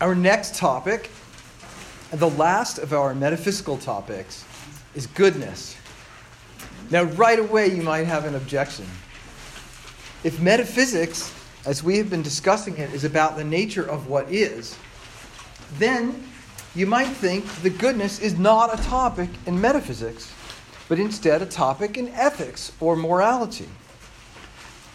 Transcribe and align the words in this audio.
Our 0.00 0.14
next 0.14 0.54
topic, 0.54 1.10
the 2.10 2.30
last 2.30 2.78
of 2.78 2.94
our 2.94 3.14
metaphysical 3.14 3.76
topics, 3.76 4.46
is 4.94 5.06
goodness. 5.06 5.76
Now, 6.90 7.02
right 7.02 7.38
away, 7.38 7.66
you 7.66 7.82
might 7.82 8.06
have 8.06 8.24
an 8.24 8.34
objection. 8.34 8.86
If 10.24 10.40
metaphysics, 10.40 11.34
as 11.66 11.84
we 11.84 11.98
have 11.98 12.08
been 12.08 12.22
discussing 12.22 12.78
it, 12.78 12.94
is 12.94 13.04
about 13.04 13.36
the 13.36 13.44
nature 13.44 13.84
of 13.84 14.08
what 14.08 14.32
is, 14.32 14.74
then 15.74 16.24
you 16.74 16.86
might 16.86 17.08
think 17.08 17.44
that 17.62 17.76
goodness 17.76 18.20
is 18.20 18.38
not 18.38 18.72
a 18.72 18.82
topic 18.82 19.28
in 19.44 19.60
metaphysics, 19.60 20.32
but 20.88 20.98
instead 20.98 21.42
a 21.42 21.46
topic 21.46 21.98
in 21.98 22.08
ethics 22.08 22.72
or 22.80 22.96
morality. 22.96 23.68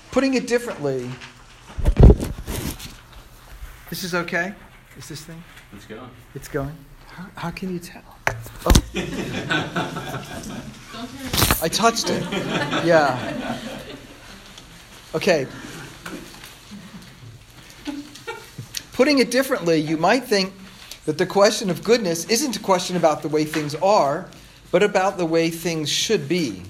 Putting 0.10 0.34
it 0.34 0.48
differently, 0.48 1.12
this 3.92 4.04
is 4.04 4.16
okay? 4.16 4.56
Is 4.98 5.08
this 5.10 5.24
thing? 5.26 5.44
It's 5.74 5.86
going. 5.86 6.10
It's 6.36 6.48
going? 6.48 6.76
How, 7.10 7.26
how 7.36 7.52
can 7.52 7.74
you 7.74 7.80
tell? 7.80 8.04
Oh. 8.66 8.72
I 11.62 11.70
touched 11.70 12.10
it. 12.10 12.24
Yeah. 12.86 13.58
Okay. 15.14 15.48
Putting 18.94 19.20
it 19.20 19.32
differently, 19.32 19.80
you 19.80 19.98
might 19.98 20.24
think 20.24 20.54
that 21.06 21.18
the 21.18 21.26
question 21.26 21.70
of 21.70 21.84
goodness 21.84 22.26
isn't 22.26 22.56
a 22.56 22.60
question 22.60 22.96
about 22.96 23.22
the 23.22 23.28
way 23.28 23.44
things 23.44 23.76
are, 23.76 24.30
but 24.72 24.82
about 24.82 25.18
the 25.18 25.26
way 25.26 25.50
things 25.50 25.90
should 25.90 26.30
be. 26.30 26.64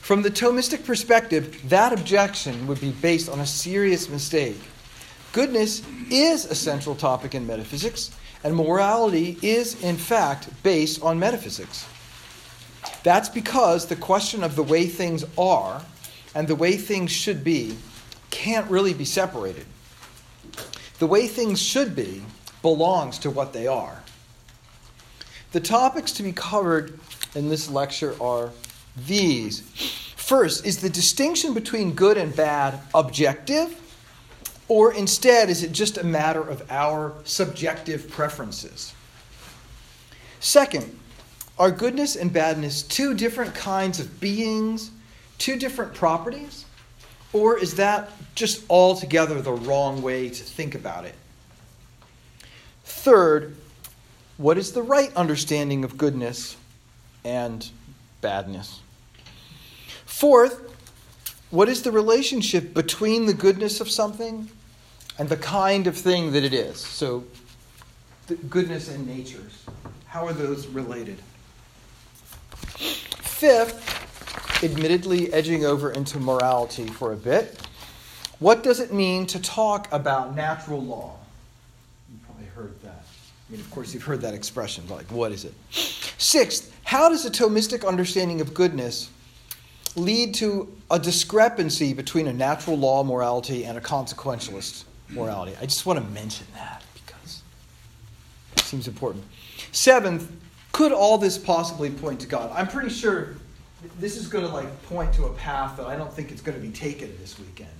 From 0.00 0.22
the 0.22 0.30
Thomistic 0.30 0.84
perspective, 0.84 1.68
that 1.68 1.92
objection 1.92 2.66
would 2.66 2.80
be 2.80 2.90
based 2.90 3.28
on 3.28 3.38
a 3.38 3.46
serious 3.46 4.08
mistake. 4.08 4.60
Goodness 5.32 5.82
is 6.10 6.44
a 6.44 6.54
central 6.54 6.96
topic 6.96 7.34
in 7.34 7.46
metaphysics, 7.46 8.10
and 8.42 8.54
morality 8.54 9.38
is, 9.42 9.80
in 9.82 9.96
fact, 9.96 10.48
based 10.62 11.02
on 11.02 11.18
metaphysics. 11.18 11.86
That's 13.02 13.28
because 13.28 13.86
the 13.86 13.96
question 13.96 14.42
of 14.42 14.56
the 14.56 14.62
way 14.62 14.86
things 14.86 15.24
are 15.38 15.82
and 16.34 16.48
the 16.48 16.56
way 16.56 16.76
things 16.76 17.12
should 17.12 17.44
be 17.44 17.76
can't 18.30 18.68
really 18.70 18.94
be 18.94 19.04
separated. 19.04 19.66
The 20.98 21.06
way 21.06 21.28
things 21.28 21.62
should 21.62 21.94
be 21.94 22.22
belongs 22.62 23.18
to 23.20 23.30
what 23.30 23.52
they 23.52 23.66
are. 23.66 24.02
The 25.52 25.60
topics 25.60 26.12
to 26.12 26.22
be 26.22 26.32
covered 26.32 26.98
in 27.34 27.48
this 27.48 27.70
lecture 27.70 28.14
are 28.20 28.50
these. 29.06 29.60
First, 30.16 30.64
is 30.66 30.80
the 30.80 30.90
distinction 30.90 31.54
between 31.54 31.92
good 31.92 32.16
and 32.16 32.34
bad 32.34 32.80
objective? 32.94 33.76
Or 34.70 34.94
instead, 34.94 35.50
is 35.50 35.64
it 35.64 35.72
just 35.72 35.98
a 35.98 36.04
matter 36.04 36.40
of 36.40 36.62
our 36.70 37.12
subjective 37.24 38.08
preferences? 38.08 38.94
Second, 40.38 40.96
are 41.58 41.72
goodness 41.72 42.14
and 42.14 42.32
badness 42.32 42.84
two 42.84 43.14
different 43.14 43.52
kinds 43.52 43.98
of 43.98 44.20
beings, 44.20 44.92
two 45.38 45.56
different 45.56 45.92
properties? 45.92 46.66
Or 47.32 47.58
is 47.58 47.74
that 47.74 48.12
just 48.36 48.62
altogether 48.70 49.42
the 49.42 49.50
wrong 49.50 50.02
way 50.02 50.28
to 50.28 50.42
think 50.44 50.76
about 50.76 51.04
it? 51.04 51.16
Third, 52.84 53.56
what 54.36 54.56
is 54.56 54.70
the 54.70 54.82
right 54.82 55.12
understanding 55.16 55.82
of 55.82 55.98
goodness 55.98 56.56
and 57.24 57.68
badness? 58.20 58.78
Fourth, 60.04 60.62
what 61.50 61.68
is 61.68 61.82
the 61.82 61.90
relationship 61.90 62.72
between 62.72 63.26
the 63.26 63.34
goodness 63.34 63.80
of 63.80 63.90
something 63.90 64.48
and 65.20 65.28
the 65.28 65.36
kind 65.36 65.86
of 65.86 65.94
thing 65.98 66.32
that 66.32 66.44
it 66.44 66.54
is. 66.54 66.78
So, 66.78 67.24
goodness 68.48 68.88
and 68.88 69.06
natures. 69.06 69.66
How 70.06 70.26
are 70.26 70.32
those 70.32 70.66
related? 70.68 71.18
Fifth, 72.78 74.64
admittedly 74.64 75.30
edging 75.30 75.66
over 75.66 75.92
into 75.92 76.18
morality 76.18 76.86
for 76.86 77.12
a 77.12 77.16
bit, 77.16 77.60
what 78.38 78.62
does 78.62 78.80
it 78.80 78.94
mean 78.94 79.26
to 79.26 79.38
talk 79.42 79.92
about 79.92 80.34
natural 80.34 80.82
law? 80.82 81.18
You 82.10 82.18
probably 82.24 82.46
heard 82.46 82.80
that. 82.80 83.04
I 83.48 83.52
mean, 83.52 83.60
of 83.60 83.70
course, 83.70 83.92
you've 83.92 84.04
heard 84.04 84.22
that 84.22 84.32
expression, 84.32 84.84
but 84.88 84.94
like, 84.94 85.10
what 85.12 85.32
is 85.32 85.44
it? 85.44 85.52
Sixth, 86.16 86.74
how 86.82 87.10
does 87.10 87.26
a 87.26 87.30
Thomistic 87.30 87.86
understanding 87.86 88.40
of 88.40 88.54
goodness 88.54 89.10
lead 89.96 90.34
to 90.36 90.74
a 90.90 90.98
discrepancy 90.98 91.92
between 91.92 92.26
a 92.26 92.32
natural 92.32 92.78
law 92.78 93.04
morality 93.04 93.66
and 93.66 93.76
a 93.76 93.82
consequentialist 93.82 94.84
morality. 95.12 95.54
I 95.60 95.64
just 95.66 95.86
want 95.86 95.98
to 95.98 96.04
mention 96.12 96.46
that 96.54 96.82
because 96.94 97.42
it 98.56 98.60
seems 98.60 98.88
important. 98.88 99.24
Seventh, 99.72 100.30
could 100.72 100.92
all 100.92 101.18
this 101.18 101.36
possibly 101.38 101.90
point 101.90 102.20
to 102.20 102.26
God? 102.26 102.50
I'm 102.54 102.68
pretty 102.68 102.90
sure 102.90 103.34
this 103.98 104.16
is 104.16 104.28
going 104.28 104.46
to 104.46 104.52
like 104.52 104.82
point 104.84 105.12
to 105.14 105.24
a 105.24 105.32
path 105.34 105.76
that 105.76 105.86
I 105.86 105.96
don't 105.96 106.12
think 106.12 106.30
it's 106.30 106.42
going 106.42 106.60
to 106.60 106.64
be 106.64 106.72
taken 106.72 107.12
this 107.20 107.38
weekend, 107.38 107.70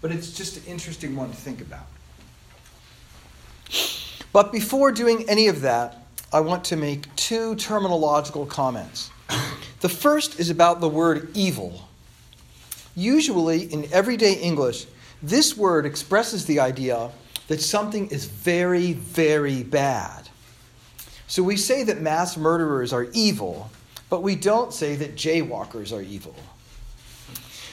but 0.00 0.12
it's 0.12 0.32
just 0.32 0.56
an 0.58 0.64
interesting 0.66 1.16
one 1.16 1.30
to 1.30 1.36
think 1.36 1.60
about. 1.60 1.86
But 4.32 4.52
before 4.52 4.92
doing 4.92 5.24
any 5.28 5.48
of 5.48 5.62
that, 5.62 6.06
I 6.32 6.40
want 6.40 6.64
to 6.66 6.76
make 6.76 7.14
two 7.16 7.54
terminological 7.54 8.48
comments. 8.48 9.10
The 9.80 9.88
first 9.88 10.38
is 10.38 10.50
about 10.50 10.80
the 10.80 10.88
word 10.88 11.30
evil. 11.34 11.88
Usually, 12.94 13.62
in 13.72 13.88
everyday 13.92 14.34
English, 14.34 14.86
this 15.22 15.56
word 15.56 15.86
expresses 15.86 16.46
the 16.46 16.60
idea 16.60 17.10
that 17.48 17.60
something 17.60 18.08
is 18.08 18.26
very, 18.26 18.92
very 18.92 19.62
bad. 19.62 20.28
So 21.28 21.42
we 21.42 21.56
say 21.56 21.82
that 21.84 22.00
mass 22.00 22.36
murderers 22.36 22.92
are 22.92 23.08
evil, 23.12 23.70
but 24.08 24.22
we 24.22 24.36
don't 24.36 24.72
say 24.72 24.94
that 24.96 25.16
jaywalkers 25.16 25.96
are 25.96 26.02
evil. 26.02 26.34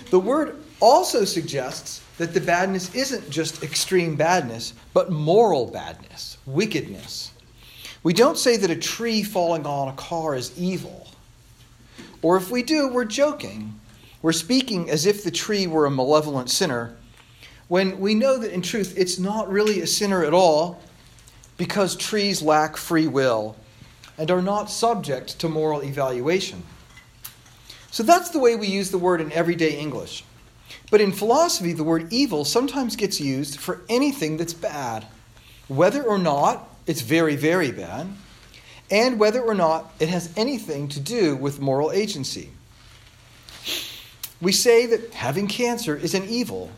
The 0.10 0.20
word 0.20 0.58
also 0.80 1.26
suggests 1.26 2.02
that 2.18 2.34
the 2.34 2.42
badness 2.42 2.94
isn't 2.94 3.30
just 3.30 3.64
extreme 3.64 4.16
badness, 4.16 4.74
but 4.94 5.12
moral 5.12 5.68
badness, 5.68 6.38
wickedness. 6.46 7.32
We 8.04 8.14
don't 8.14 8.38
say 8.38 8.58
that 8.58 8.70
a 8.70 8.76
tree 8.76 9.24
falling 9.24 9.66
on 9.66 9.88
a 9.88 9.94
car 9.94 10.36
is 10.36 10.58
evil. 10.58 11.08
Or 12.22 12.38
if 12.38 12.52
we 12.52 12.64
do, 12.64 12.90
we're 12.90 13.06
joking. 13.06 13.80
We're 14.22 14.34
speaking 14.34 14.90
as 14.90 15.06
if 15.06 15.24
the 15.24 15.32
tree 15.32 15.68
were 15.68 15.86
a 15.86 15.92
malevolent 15.92 16.50
sinner 16.50 16.96
when 17.68 18.00
we 18.00 18.16
know 18.16 18.38
that 18.38 18.54
in 18.54 18.62
truth 18.62 18.94
it's 18.98 19.20
not 19.20 19.50
really 19.50 19.82
a 19.82 19.88
sinner 19.88 20.24
at 20.24 20.34
all 20.34 20.82
because 21.58 21.96
trees 21.96 22.42
lack 22.42 22.78
free 22.78 23.08
will 23.08 23.56
and 24.18 24.30
are 24.30 24.42
not 24.42 24.70
subject 24.70 25.40
to 25.40 25.50
moral 25.50 25.84
evaluation. 25.84 26.64
So 27.92 28.04
that's 28.04 28.30
the 28.30 28.40
way 28.40 28.56
we 28.56 28.68
use 28.68 28.92
the 28.92 28.98
word 28.98 29.22
in 29.22 29.32
everyday 29.32 29.78
English. 29.78 30.24
But 30.90 31.02
in 31.02 31.12
philosophy, 31.12 31.74
the 31.74 31.84
word 31.84 32.12
evil 32.12 32.46
sometimes 32.46 32.96
gets 32.96 33.20
used 33.20 33.60
for 33.60 33.82
anything 33.90 34.38
that's 34.38 34.54
bad, 34.54 35.06
whether 35.68 36.04
or 36.04 36.18
not 36.18 36.68
it's 36.86 37.02
very, 37.02 37.36
very 37.36 37.72
bad, 37.72 38.08
and 38.92 39.20
whether 39.20 39.42
or 39.42 39.56
not 39.56 39.92
it 40.00 40.10
has 40.10 40.32
anything 40.36 40.88
to 40.90 41.00
do 41.00 41.36
with 41.36 41.60
moral 41.60 41.92
agency. 41.92 42.50
We 44.42 44.52
say 44.52 44.86
that 44.88 45.14
having 45.14 45.48
cancer 45.48 45.96
is 45.96 46.14
an 46.14 46.26
evil, 46.26 46.70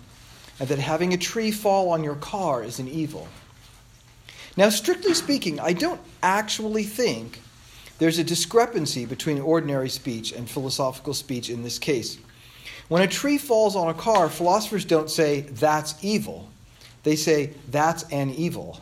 and 0.59 0.69
that 0.69 0.79
having 0.79 1.13
a 1.13 1.17
tree 1.17 1.51
fall 1.51 1.89
on 1.89 2.03
your 2.03 2.15
car 2.15 2.63
is 2.63 2.79
an 2.79 2.87
evil. 2.87 3.27
Now, 4.57 4.69
strictly 4.69 5.13
speaking, 5.13 5.59
I 5.59 5.73
don't 5.73 5.99
actually 6.23 6.83
think 6.83 7.41
there's 7.97 8.19
a 8.19 8.23
discrepancy 8.23 9.05
between 9.05 9.39
ordinary 9.39 9.89
speech 9.89 10.31
and 10.31 10.49
philosophical 10.49 11.13
speech 11.13 11.49
in 11.49 11.63
this 11.63 11.77
case. 11.77 12.17
When 12.87 13.01
a 13.01 13.07
tree 13.07 13.37
falls 13.37 13.75
on 13.75 13.89
a 13.89 13.93
car, 13.93 14.29
philosophers 14.29 14.85
don't 14.85 15.09
say, 15.09 15.41
that's 15.41 15.95
evil. 16.03 16.47
They 17.03 17.15
say, 17.15 17.53
that's 17.69 18.03
an 18.11 18.31
evil. 18.31 18.79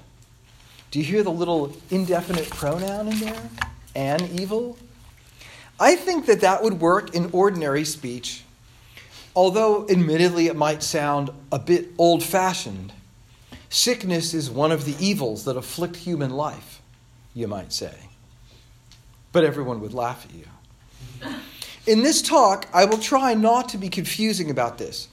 Do 0.91 0.99
you 0.99 1.05
hear 1.05 1.23
the 1.23 1.31
little 1.31 1.75
indefinite 1.89 2.49
pronoun 2.49 3.07
in 3.07 3.19
there? 3.19 3.49
An 3.95 4.21
evil? 4.39 4.77
I 5.79 5.95
think 5.95 6.27
that 6.27 6.41
that 6.41 6.61
would 6.61 6.79
work 6.79 7.15
in 7.15 7.29
ordinary 7.31 7.83
speech 7.83 8.42
Although, 9.35 9.87
admittedly, 9.89 10.47
it 10.47 10.55
might 10.55 10.83
sound 10.83 11.31
a 11.51 11.59
bit 11.59 11.89
old 11.97 12.23
fashioned, 12.23 12.93
sickness 13.69 14.33
is 14.33 14.49
one 14.49 14.71
of 14.71 14.85
the 14.85 14.95
evils 15.03 15.45
that 15.45 15.57
afflict 15.57 15.95
human 15.95 16.31
life, 16.31 16.81
you 17.33 17.47
might 17.47 17.73
say. 17.73 17.95
But 19.31 19.43
everyone 19.43 19.81
would 19.81 19.93
laugh 19.93 20.25
at 20.25 20.35
you. 20.35 20.45
In 21.87 22.03
this 22.03 22.21
talk, 22.21 22.67
I 22.73 22.85
will 22.85 22.99
try 22.99 23.33
not 23.33 23.69
to 23.69 23.77
be 23.77 23.89
confusing 23.89 24.49
about 24.49 24.77
this. 24.77 25.07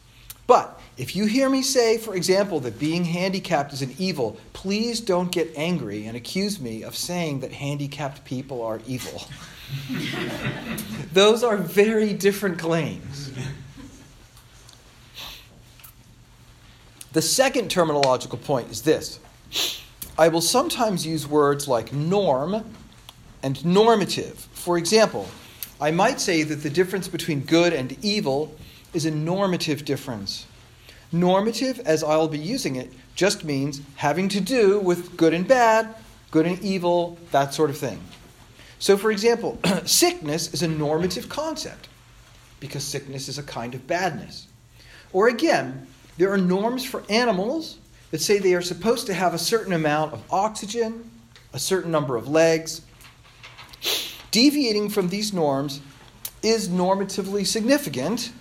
But 0.47 0.81
if 0.97 1.17
you 1.17 1.27
hear 1.27 1.49
me 1.49 1.63
say, 1.63 1.97
for 1.97 2.15
example, 2.15 2.61
that 2.61 2.79
being 2.79 3.05
handicapped 3.05 3.73
is 3.73 3.83
an 3.83 3.95
evil, 3.99 4.37
please 4.53 5.01
don't 5.01 5.33
get 5.33 5.51
angry 5.57 6.07
and 6.07 6.17
accuse 6.17 6.61
me 6.61 6.83
of 6.83 6.95
saying 6.95 7.41
that 7.41 7.53
handicapped 7.53 8.25
people 8.25 8.63
are 8.63 8.81
evil. 8.87 9.23
Those 11.13 11.43
are 11.43 11.57
very 11.57 12.13
different 12.13 12.59
claims. 12.59 13.31
The 17.13 17.23
second 17.23 17.71
terminological 17.71 18.43
point 18.43 18.71
is 18.71 18.83
this 18.83 19.19
I 20.19 20.29
will 20.29 20.41
sometimes 20.41 21.07
use 21.07 21.27
words 21.27 21.67
like 21.67 21.93
norm 21.93 22.65
and 23.43 23.65
normative. 23.65 24.39
For 24.53 24.79
example, 24.79 25.27
I 25.81 25.91
might 25.91 26.21
say 26.21 26.43
that 26.43 26.57
the 26.57 26.71
difference 26.71 27.09
between 27.09 27.41
good 27.41 27.73
and 27.73 27.97
evil 28.05 28.55
is 28.93 29.07
a 29.07 29.11
normative 29.11 29.85
difference. 29.85 30.47
Normative, 31.11 31.81
as 31.81 32.05
I'll 32.05 32.29
be 32.29 32.39
using 32.39 32.77
it, 32.77 32.93
just 33.17 33.45
means 33.45 33.81
having 33.97 34.29
to 34.29 34.41
do 34.41 34.79
with 34.79 35.17
good 35.17 35.35
and 35.35 35.49
bad, 35.49 35.95
good 36.31 36.47
and 36.47 36.61
evil, 36.61 37.19
that 37.33 37.55
sort 37.55 37.71
of 37.71 37.79
thing. 37.79 38.01
So, 38.79 38.97
for 38.97 39.11
example, 39.11 39.59
sickness 39.85 40.55
is 40.55 40.63
a 40.63 40.69
normative 40.69 41.29
concept 41.29 41.89
because 42.61 42.85
sickness 42.85 43.29
is 43.29 43.39
a 43.39 43.43
kind 43.43 43.75
of 43.75 43.87
badness. 43.87 44.47
Or 45.13 45.29
again, 45.29 45.89
there 46.21 46.31
are 46.31 46.37
norms 46.37 46.85
for 46.85 47.03
animals 47.09 47.79
that 48.11 48.21
say 48.21 48.39
they 48.39 48.53
are 48.53 48.61
supposed 48.61 49.07
to 49.07 49.15
have 49.15 49.33
a 49.33 49.39
certain 49.39 49.73
amount 49.73 50.13
of 50.13 50.23
oxygen, 50.31 51.11
a 51.55 51.59
certain 51.59 51.91
number 51.91 52.15
of 52.15 52.29
legs. 52.29 52.83
Deviating 54.31 54.91
from 54.91 55.09
these 55.09 55.33
norms 55.33 55.81
is 56.43 56.69
normatively 56.69 57.47
significant 57.47 58.33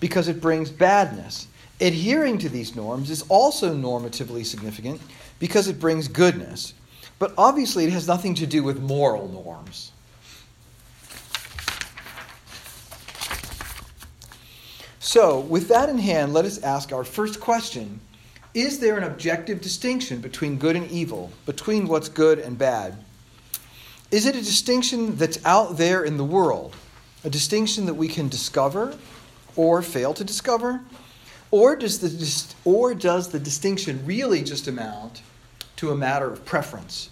because 0.00 0.28
it 0.28 0.40
brings 0.40 0.70
badness. 0.70 1.46
Adhering 1.82 2.38
to 2.38 2.48
these 2.48 2.74
norms 2.74 3.10
is 3.10 3.20
also 3.28 3.74
normatively 3.74 4.42
significant 4.42 4.98
because 5.38 5.68
it 5.68 5.78
brings 5.78 6.08
goodness. 6.08 6.72
But 7.18 7.34
obviously, 7.36 7.84
it 7.84 7.92
has 7.92 8.08
nothing 8.08 8.34
to 8.36 8.46
do 8.46 8.62
with 8.62 8.80
moral 8.80 9.28
norms. 9.28 9.92
So, 15.02 15.40
with 15.40 15.68
that 15.68 15.88
in 15.88 15.96
hand, 15.96 16.34
let 16.34 16.44
us 16.44 16.62
ask 16.62 16.92
our 16.92 17.04
first 17.04 17.40
question 17.40 18.00
Is 18.52 18.80
there 18.80 18.98
an 18.98 19.04
objective 19.04 19.62
distinction 19.62 20.20
between 20.20 20.58
good 20.58 20.76
and 20.76 20.88
evil, 20.90 21.32
between 21.46 21.88
what's 21.88 22.10
good 22.10 22.38
and 22.38 22.58
bad? 22.58 23.02
Is 24.10 24.26
it 24.26 24.36
a 24.36 24.40
distinction 24.40 25.16
that's 25.16 25.42
out 25.46 25.78
there 25.78 26.04
in 26.04 26.18
the 26.18 26.24
world, 26.24 26.76
a 27.24 27.30
distinction 27.30 27.86
that 27.86 27.94
we 27.94 28.08
can 28.08 28.28
discover 28.28 28.94
or 29.56 29.80
fail 29.80 30.12
to 30.12 30.22
discover? 30.22 30.82
Or 31.50 31.76
does 31.76 32.00
the, 32.00 32.54
or 32.64 32.94
does 32.94 33.30
the 33.30 33.40
distinction 33.40 34.04
really 34.04 34.42
just 34.42 34.68
amount 34.68 35.22
to 35.76 35.90
a 35.90 35.96
matter 35.96 36.26
of 36.26 36.44
preference? 36.44 37.08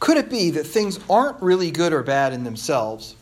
Could 0.00 0.16
it 0.16 0.28
be 0.28 0.50
that 0.50 0.64
things 0.64 0.98
aren't 1.08 1.40
really 1.40 1.70
good 1.70 1.92
or 1.92 2.02
bad 2.02 2.32
in 2.32 2.42
themselves, 2.42 3.14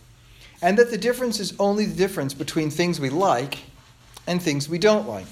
and 0.62 0.78
that 0.78 0.90
the 0.90 0.98
difference 0.98 1.38
is 1.40 1.52
only 1.58 1.84
the 1.84 1.94
difference 1.94 2.32
between 2.32 2.70
things 2.70 2.98
we 2.98 3.10
like 3.10 3.58
and 4.26 4.40
things 4.40 4.68
we 4.68 4.78
don't 4.78 5.08
like? 5.08 5.26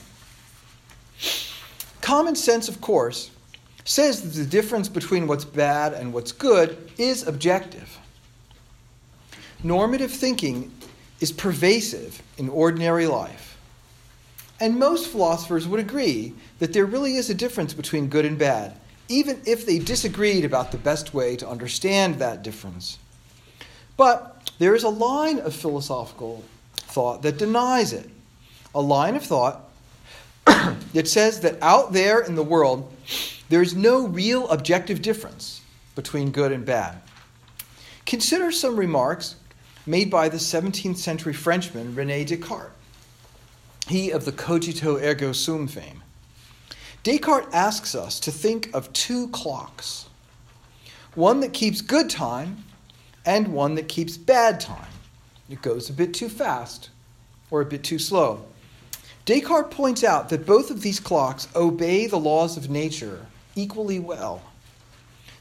Common 2.01 2.35
sense, 2.35 2.69
of 2.69 2.81
course, 2.81 3.31
says 3.85 4.23
that 4.23 4.39
the 4.41 4.49
difference 4.49 4.89
between 4.89 5.27
what's 5.27 5.45
bad 5.45 5.93
and 5.93 6.13
what's 6.13 6.33
good 6.33 6.91
is 6.99 7.27
objective. 7.27 7.99
Normative 9.63 10.11
thinking 10.11 10.73
is 11.21 11.33
pervasive 11.33 12.23
in 12.39 12.49
ordinary 12.49 13.07
life. 13.07 13.59
And 14.59 14.79
most 14.79 15.09
philosophers 15.09 15.67
would 15.67 15.81
agree 15.81 16.35
that 16.59 16.73
there 16.73 16.85
really 16.85 17.17
is 17.17 17.31
a 17.31 17.35
difference 17.35 17.73
between 17.73 18.09
good 18.09 18.25
and 18.25 18.39
bad, 18.39 18.75
even 19.09 19.41
if 19.47 19.65
they 19.65 19.79
disagreed 19.79 20.45
about 20.45 20.73
the 20.73 20.79
best 20.79 21.15
way 21.15 21.37
to 21.37 21.49
understand 21.49 22.17
that 22.17 22.43
difference. 22.43 22.99
But 23.97 24.51
there 24.59 24.75
is 24.75 24.83
a 24.83 24.89
line 24.89 25.39
of 25.39 25.55
philosophical 25.55 26.45
thought 26.75 27.23
that 27.23 27.39
denies 27.39 27.93
it. 27.93 28.09
A 28.75 28.81
line 28.81 29.17
of 29.17 29.25
thought 29.25 29.71
that 30.47 31.09
says 31.09 31.41
that 31.41 31.59
out 31.63 31.93
there 31.93 32.21
in 32.21 32.35
the 32.35 32.43
world, 32.43 32.93
there 33.49 33.63
is 33.63 33.75
no 33.75 34.07
real 34.07 34.49
objective 34.49 35.03
difference 35.03 35.61
between 35.95 36.31
good 36.31 36.53
and 36.53 36.65
bad. 36.65 37.01
Consider 38.07 38.53
some 38.53 38.77
remarks 38.77 39.37
made 39.87 40.11
by 40.11 40.29
the 40.29 40.37
17th 40.37 40.97
century 40.97 41.33
Frenchman 41.33 41.95
Rene 41.95 42.25
Descartes, 42.25 42.73
he 43.89 44.11
of 44.11 44.25
the 44.25 44.33
cogito 44.33 44.97
ergo 44.97 45.33
sum 45.33 45.67
fame. 45.67 46.03
Descartes 47.03 47.49
asks 47.53 47.95
us 47.95 48.21
to 48.21 48.31
think 48.31 48.71
of 48.75 48.93
two 48.93 49.29
clocks 49.29 50.07
one 51.15 51.41
that 51.41 51.53
keeps 51.53 51.81
good 51.81 52.09
time 52.09 52.65
and 53.27 53.49
one 53.49 53.75
that 53.75 53.89
keeps 53.89 54.17
bad 54.17 54.61
time. 54.61 54.89
It 55.49 55.61
goes 55.61 55.91
a 55.91 55.93
bit 55.93 56.15
too 56.15 56.29
fast 56.29 56.91
or 57.51 57.61
a 57.61 57.65
bit 57.65 57.83
too 57.83 57.99
slow. 57.99 58.45
Descartes 59.31 59.73
points 59.73 60.03
out 60.03 60.29
that 60.31 60.45
both 60.45 60.73
of 60.73 60.83
these 60.83 60.99
clocks 60.99 61.47
obey 61.55 62.09
the 62.09 62.19
laws 62.19 62.57
of 62.57 62.69
nature 62.69 63.27
equally 63.55 64.01
well. 64.01 64.43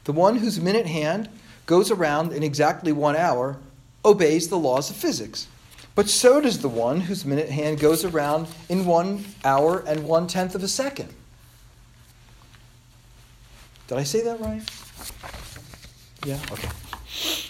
The 0.04 0.12
one 0.12 0.36
whose 0.36 0.60
minute 0.60 0.86
hand 0.86 1.28
goes 1.66 1.90
around 1.90 2.32
in 2.32 2.44
exactly 2.44 2.92
one 2.92 3.16
hour 3.16 3.58
obeys 4.04 4.46
the 4.46 4.60
laws 4.60 4.90
of 4.90 4.96
physics. 4.96 5.48
But 5.96 6.08
so 6.08 6.40
does 6.40 6.60
the 6.60 6.68
one 6.68 7.00
whose 7.00 7.24
minute 7.24 7.50
hand 7.50 7.80
goes 7.80 8.04
around 8.04 8.46
in 8.68 8.86
one 8.86 9.24
hour 9.44 9.80
and 9.80 10.04
one 10.04 10.28
tenth 10.28 10.54
of 10.54 10.62
a 10.62 10.68
second. 10.68 11.12
Did 13.88 13.98
I 13.98 14.04
say 14.04 14.22
that 14.22 14.38
right? 14.38 14.62
Yeah? 16.24 16.38
Okay. 16.52 16.68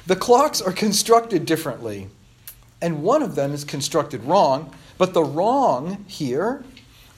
The 0.06 0.16
clocks 0.16 0.62
are 0.62 0.72
constructed 0.72 1.44
differently, 1.44 2.08
and 2.82 3.02
one 3.02 3.22
of 3.22 3.34
them 3.34 3.52
is 3.52 3.64
constructed 3.64 4.24
wrong, 4.24 4.74
but 4.98 5.14
the 5.14 5.24
wrong 5.24 6.04
here 6.08 6.64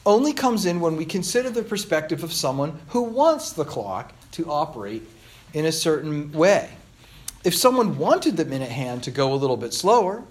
only 0.05 0.33
comes 0.33 0.67
in 0.67 0.81
when 0.81 0.97
we 0.97 1.05
consider 1.05 1.51
the 1.51 1.63
perspective 1.63 2.25
of 2.25 2.33
someone 2.33 2.79
who 2.89 3.03
wants 3.03 3.53
the 3.53 3.65
clock 3.65 4.13
to 4.33 4.51
operate 4.51 5.03
in 5.55 5.65
a 5.67 5.73
certain 5.73 6.33
way. 6.33 6.71
If 7.45 7.55
someone 7.55 7.99
wanted 7.99 8.37
the 8.37 8.45
minute 8.45 8.71
hand 8.71 9.03
to 9.05 9.11
go 9.11 9.33
a 9.33 9.37
little 9.37 9.57
bit 9.57 9.75
slower, 9.75 10.25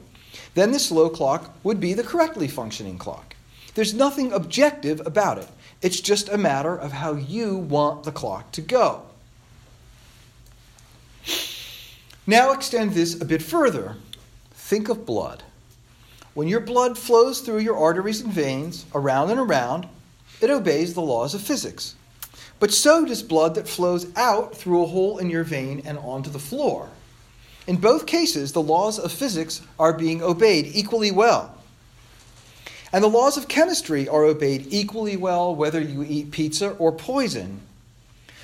then 0.54 0.72
the 0.72 0.80
slow 0.80 1.10
clock 1.10 1.56
would 1.64 1.80
be 1.80 1.94
the 1.94 2.04
correctly 2.04 2.48
functioning 2.48 2.98
clock. 2.98 3.36
There's 3.74 3.94
nothing 3.94 4.34
objective 4.34 5.02
about 5.06 5.38
it. 5.38 5.48
It's 5.82 6.02
just 6.02 6.30
a 6.30 6.38
matter 6.38 6.76
of 6.76 6.92
how 6.92 7.14
you 7.14 7.56
want 7.56 8.04
the 8.04 8.12
clock 8.12 8.52
to 8.54 8.62
go. 8.62 9.04
Now 12.28 12.52
extend 12.52 12.94
this 12.94 13.20
a 13.20 13.26
bit 13.26 13.42
further. 13.42 13.96
Think 14.72 14.88
of 14.88 15.06
blood. 15.06 15.44
When 16.34 16.48
your 16.48 16.62
blood 16.62 16.98
flows 16.98 17.42
through 17.42 17.58
your 17.58 17.76
arteries 17.76 18.22
and 18.22 18.32
veins, 18.32 18.86
around 18.96 19.30
and 19.30 19.38
around, 19.38 19.86
it 20.40 20.50
obeys 20.50 20.94
the 20.94 21.02
laws 21.02 21.34
of 21.34 21.42
physics. 21.42 21.94
But 22.58 22.72
so 22.72 23.04
does 23.04 23.22
blood 23.22 23.56
that 23.56 23.68
flows 23.68 24.08
out 24.16 24.56
through 24.56 24.82
a 24.82 24.88
hole 24.88 25.18
in 25.18 25.30
your 25.30 25.44
vein 25.44 25.82
and 25.84 25.98
onto 25.98 26.30
the 26.30 26.40
floor. 26.40 26.90
In 27.68 27.82
both 27.82 28.06
cases, 28.06 28.54
the 28.54 28.62
laws 28.62 28.98
of 28.98 29.12
physics 29.12 29.60
are 29.78 29.92
being 29.92 30.24
obeyed 30.24 30.72
equally 30.74 31.12
well. 31.12 31.54
And 32.94 33.04
the 33.04 33.10
laws 33.10 33.36
of 33.36 33.50
chemistry 33.50 34.08
are 34.08 34.24
obeyed 34.24 34.68
equally 34.70 35.18
well 35.18 35.54
whether 35.54 35.82
you 35.82 36.06
eat 36.08 36.32
pizza 36.32 36.70
or 36.70 36.94
poison. 36.94 37.60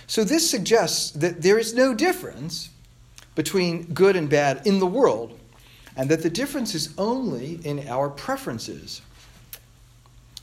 So 0.07 0.25
this 0.25 0.49
suggests 0.49 1.09
that 1.11 1.41
there 1.41 1.57
is 1.57 1.73
no 1.73 1.93
difference 1.93 2.67
between 3.33 3.83
good 3.93 4.17
and 4.17 4.29
bad 4.29 4.67
in 4.67 4.79
the 4.79 4.85
world, 4.85 5.39
and 5.97 6.09
that 6.09 6.21
the 6.21 6.29
difference 6.29 6.75
is 6.75 6.93
only 6.97 7.59
in 7.65 7.87
our 7.89 8.07
preferences. 8.07 9.01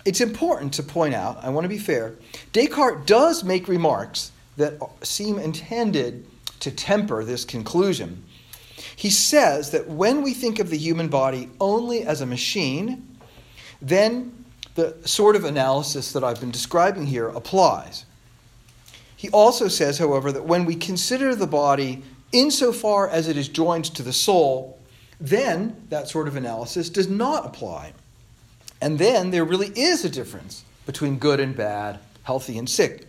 It's 0.05 0.21
important 0.21 0.75
to 0.75 0.83
point 0.83 1.15
out, 1.15 1.43
I 1.43 1.49
want 1.49 1.65
to 1.65 1.69
be 1.69 1.79
fair, 1.79 2.15
Descartes 2.53 3.07
does 3.07 3.45
make 3.45 3.69
remarks 3.69 4.33
that 4.57 4.79
seem 5.03 5.39
intended 5.39 6.27
to 6.61 6.71
temper 6.71 7.25
this 7.25 7.45
conclusion. 7.45 8.25
He 8.97 9.11
says 9.11 9.71
that 9.71 9.89
when 9.89 10.23
we 10.23 10.35
think 10.35 10.59
of 10.59 10.71
the 10.71 10.77
human 10.77 11.09
body 11.09 11.49
only 11.61 12.03
as 12.03 12.21
a 12.21 12.27
machine, 12.27 13.19
then 13.81 14.45
the 14.75 14.97
sort 15.05 15.37
of 15.37 15.45
analysis 15.45 16.13
that 16.13 16.25
I've 16.25 16.41
been 16.41 16.51
describing 16.51 17.07
here 17.07 17.29
applies. 17.29 18.05
He 19.17 19.31
also 19.31 19.69
says, 19.69 19.99
however, 19.99 20.33
that 20.33 20.45
when 20.45 20.65
we 20.65 20.75
consider 20.75 21.35
the 21.35 21.47
body 21.47 22.03
insofar 22.33 23.09
as 23.09 23.29
it 23.29 23.37
is 23.37 23.49
joined 23.49 23.87
to 23.95 24.03
the 24.03 24.13
soul, 24.13 24.79
then 25.21 25.87
that 25.89 26.09
sort 26.09 26.29
of 26.29 26.37
analysis 26.37 26.91
does 26.91 27.09
not 27.09 27.47
apply. 27.47 27.93
And 28.81 28.99
then 28.99 29.31
there 29.31 29.45
really 29.45 29.69
is 29.69 30.05
a 30.05 30.11
difference 30.11 30.65
between 30.87 31.19
good 31.19 31.41
and 31.41 31.57
bad, 31.57 31.99
healthy 32.25 32.59
and 32.59 32.69
sick. 32.69 33.07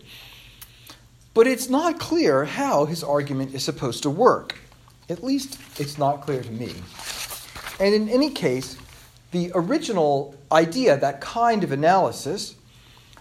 But 1.34 1.46
it's 1.46 1.68
not 1.68 1.98
clear 1.98 2.44
how 2.44 2.86
his 2.86 3.04
argument 3.04 3.54
is 3.54 3.62
supposed 3.62 4.02
to 4.04 4.10
work. 4.10 4.56
At 5.10 5.22
least 5.22 5.58
it's 5.78 5.98
not 5.98 6.22
clear 6.22 6.42
to 6.42 6.50
me. 6.50 6.72
And 7.78 7.94
in 7.94 8.08
any 8.08 8.30
case, 8.30 8.78
the 9.32 9.52
original 9.54 10.34
idea, 10.50 10.96
that 10.96 11.20
kind 11.20 11.62
of 11.62 11.72
analysis, 11.72 12.54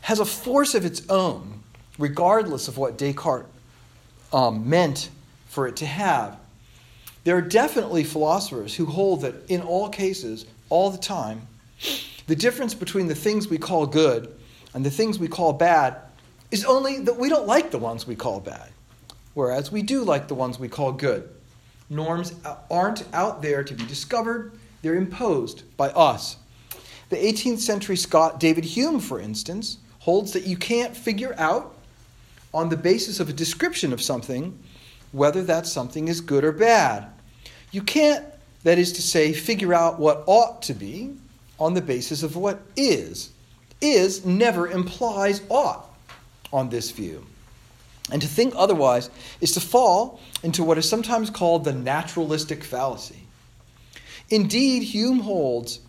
has 0.02 0.20
a 0.20 0.26
force 0.26 0.76
of 0.76 0.86
its 0.86 1.02
own, 1.10 1.64
regardless 2.00 2.68
of 2.68 2.78
what 2.78 2.98
Descartes 2.98 3.50
um, 4.32 4.70
meant 4.70 5.10
for 5.48 5.68
it 5.68 5.76
to 5.78 5.86
have. 5.86 6.38
There 7.26 7.36
are 7.36 7.42
definitely 7.42 8.04
philosophers 8.04 8.76
who 8.76 8.86
hold 8.86 9.22
that 9.22 9.50
in 9.50 9.62
all 9.62 9.90
cases, 9.90 10.46
all 10.70 10.92
the 10.92 11.00
time, 11.00 11.48
the 12.28 12.36
difference 12.36 12.76
between 12.76 13.08
the 13.08 13.16
things 13.16 13.48
we 13.48 13.58
call 13.58 13.88
good 13.88 14.32
and 14.76 14.86
the 14.86 14.92
things 14.92 15.18
we 15.18 15.28
call 15.28 15.52
bad 15.52 15.98
is 16.52 16.64
only 16.66 17.00
that 17.00 17.18
we 17.18 17.28
don't 17.28 17.48
like 17.48 17.72
the 17.72 17.80
ones 17.80 18.06
we 18.06 18.16
call 18.16 18.40
bad, 18.40 18.70
whereas 19.34 19.72
we 19.72 19.82
do 19.82 20.04
like 20.04 20.28
the 20.28 20.36
ones 20.36 20.60
we 20.60 20.70
call 20.70 20.92
good. 20.92 21.28
Norms 21.90 22.36
aren't 22.70 23.04
out 23.12 23.42
there 23.42 23.64
to 23.64 23.74
be 23.74 23.86
discovered, 23.88 24.52
they're 24.84 24.96
imposed 24.96 25.64
by 25.78 25.90
us. 25.90 26.38
The 27.10 27.16
18th 27.16 27.58
century 27.60 27.98
Scot 27.98 28.40
David 28.40 28.66
Hume, 28.66 29.00
for 29.00 29.20
instance, 29.20 29.80
holds 29.98 30.32
that 30.34 30.46
you 30.46 30.58
can't 30.58 30.96
figure 30.96 31.34
out, 31.40 31.76
on 32.54 32.70
the 32.70 32.78
basis 32.78 33.20
of 33.20 33.30
a 33.30 33.34
description 33.34 33.92
of 33.92 34.02
something, 34.02 34.60
whether 35.12 35.42
that 35.44 35.66
something 35.66 36.08
is 36.08 36.22
good 36.22 36.44
or 36.44 36.52
bad. 36.52 37.10
You 37.76 37.84
can't, 37.84 38.24
that 38.64 38.78
is 38.78 38.94
to 38.94 39.02
say, 39.02 39.34
figure 39.34 39.74
out 39.74 40.00
what 40.00 40.24
ought 40.28 40.62
to 40.62 40.74
be 40.74 41.14
on 41.60 41.74
the 41.74 41.82
basis 41.82 42.24
of 42.24 42.38
what 42.38 42.62
is. 42.78 43.32
Is 43.82 44.26
never 44.26 44.72
implies 44.72 45.42
ought 45.50 45.94
on 46.54 46.70
this 46.70 46.92
view. 46.92 47.26
And 48.14 48.22
to 48.22 48.30
think 48.30 48.54
otherwise 48.56 49.10
is 49.42 49.52
to 49.56 49.60
fall 49.60 50.22
into 50.42 50.64
what 50.64 50.78
is 50.78 50.88
sometimes 50.88 51.30
called 51.30 51.66
the 51.66 51.74
naturalistic 51.74 52.64
fallacy. 52.64 53.24
Indeed, 54.30 54.84
Hume 54.84 55.20
holds 55.20 55.82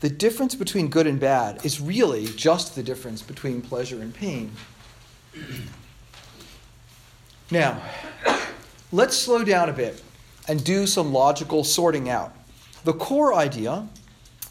the 0.00 0.08
difference 0.08 0.54
between 0.54 0.88
good 0.88 1.06
and 1.06 1.20
bad 1.20 1.62
is 1.62 1.78
really 1.78 2.24
just 2.24 2.74
the 2.74 2.82
difference 2.82 3.20
between 3.20 3.60
pleasure 3.60 4.00
and 4.00 4.14
pain. 4.14 4.50
Now, 7.50 7.82
let's 8.90 9.14
slow 9.14 9.44
down 9.44 9.68
a 9.68 9.74
bit 9.74 10.02
and 10.48 10.62
do 10.64 10.86
some 10.86 11.12
logical 11.12 11.64
sorting 11.64 12.08
out. 12.08 12.34
The 12.84 12.92
core 12.92 13.34
idea 13.34 13.88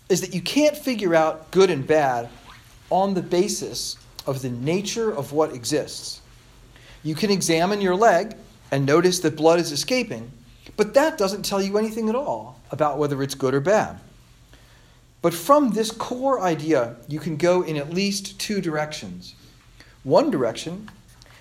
is 0.09 0.21
that 0.21 0.33
you 0.33 0.41
can't 0.41 0.75
figure 0.75 1.15
out 1.15 1.51
good 1.51 1.69
and 1.69 1.85
bad 1.85 2.29
on 2.89 3.13
the 3.13 3.21
basis 3.21 3.97
of 4.25 4.41
the 4.41 4.49
nature 4.49 5.11
of 5.11 5.31
what 5.31 5.53
exists. 5.53 6.21
You 7.03 7.15
can 7.15 7.29
examine 7.29 7.81
your 7.81 7.95
leg 7.95 8.35
and 8.71 8.85
notice 8.85 9.19
that 9.19 9.35
blood 9.35 9.59
is 9.59 9.71
escaping, 9.71 10.31
but 10.77 10.93
that 10.93 11.17
doesn't 11.17 11.43
tell 11.43 11.61
you 11.61 11.77
anything 11.77 12.09
at 12.09 12.15
all 12.15 12.59
about 12.71 12.97
whether 12.97 13.21
it's 13.21 13.35
good 13.35 13.53
or 13.53 13.59
bad. 13.59 13.99
But 15.21 15.33
from 15.33 15.71
this 15.71 15.91
core 15.91 16.41
idea, 16.41 16.95
you 17.07 17.19
can 17.19 17.37
go 17.37 17.61
in 17.61 17.77
at 17.77 17.93
least 17.93 18.39
two 18.39 18.61
directions. 18.61 19.35
One 20.03 20.31
direction 20.31 20.89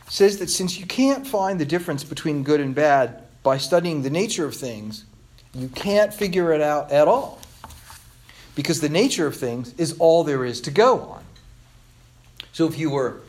says 0.08 0.38
that 0.38 0.50
since 0.50 0.78
you 0.78 0.86
can't 0.86 1.26
find 1.26 1.58
the 1.58 1.64
difference 1.64 2.04
between 2.04 2.42
good 2.44 2.60
and 2.60 2.74
bad 2.74 3.22
by 3.42 3.58
studying 3.58 4.02
the 4.02 4.10
nature 4.10 4.44
of 4.44 4.54
things, 4.54 5.04
you 5.54 5.68
can't 5.68 6.12
figure 6.12 6.52
it 6.52 6.60
out 6.60 6.90
at 6.92 7.08
all. 7.08 7.40
Because 8.54 8.80
the 8.80 8.88
nature 8.88 9.26
of 9.26 9.36
things 9.36 9.74
is 9.78 9.96
all 9.98 10.24
there 10.24 10.44
is 10.44 10.60
to 10.62 10.70
go 10.70 11.00
on. 11.00 11.24
So 12.52 12.66
if 12.66 12.78
you 12.78 12.90
were 12.90 13.20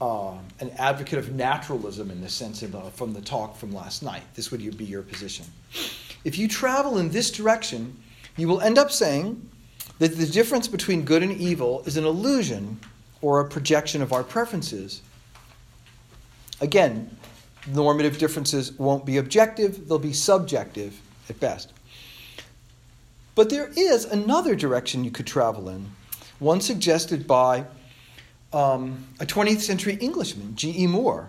uh, 0.00 0.32
an 0.60 0.70
advocate 0.78 1.18
of 1.18 1.34
naturalism 1.34 2.10
in 2.10 2.20
the 2.20 2.28
sense 2.28 2.62
of, 2.62 2.74
uh, 2.74 2.82
from 2.90 3.12
the 3.12 3.20
talk 3.20 3.56
from 3.56 3.72
last 3.72 4.02
night, 4.02 4.22
this 4.34 4.50
would 4.50 4.78
be 4.78 4.84
your 4.84 5.02
position. 5.02 5.44
If 6.24 6.38
you 6.38 6.48
travel 6.48 6.98
in 6.98 7.10
this 7.10 7.30
direction, 7.30 7.96
you 8.36 8.48
will 8.48 8.60
end 8.60 8.78
up 8.78 8.90
saying 8.90 9.48
that 9.98 10.16
the 10.16 10.26
difference 10.26 10.68
between 10.68 11.02
good 11.04 11.22
and 11.22 11.32
evil 11.32 11.82
is 11.84 11.96
an 11.96 12.04
illusion 12.04 12.78
or 13.20 13.40
a 13.40 13.48
projection 13.48 14.00
of 14.00 14.12
our 14.12 14.22
preferences. 14.22 15.02
Again, 16.60 17.16
normative 17.74 18.18
differences 18.18 18.72
won't 18.72 19.04
be 19.04 19.16
objective, 19.16 19.88
they'll 19.88 19.98
be 19.98 20.12
subjective 20.12 21.00
at 21.28 21.38
best. 21.40 21.72
But 23.34 23.50
there 23.50 23.70
is 23.76 24.04
another 24.04 24.54
direction 24.54 25.04
you 25.04 25.10
could 25.10 25.26
travel 25.26 25.68
in, 25.68 25.90
one 26.38 26.60
suggested 26.60 27.26
by 27.26 27.66
um, 28.52 29.06
a 29.20 29.26
20th 29.26 29.60
century 29.60 29.94
Englishman, 30.00 30.56
G.E. 30.56 30.86
Moore. 30.86 31.28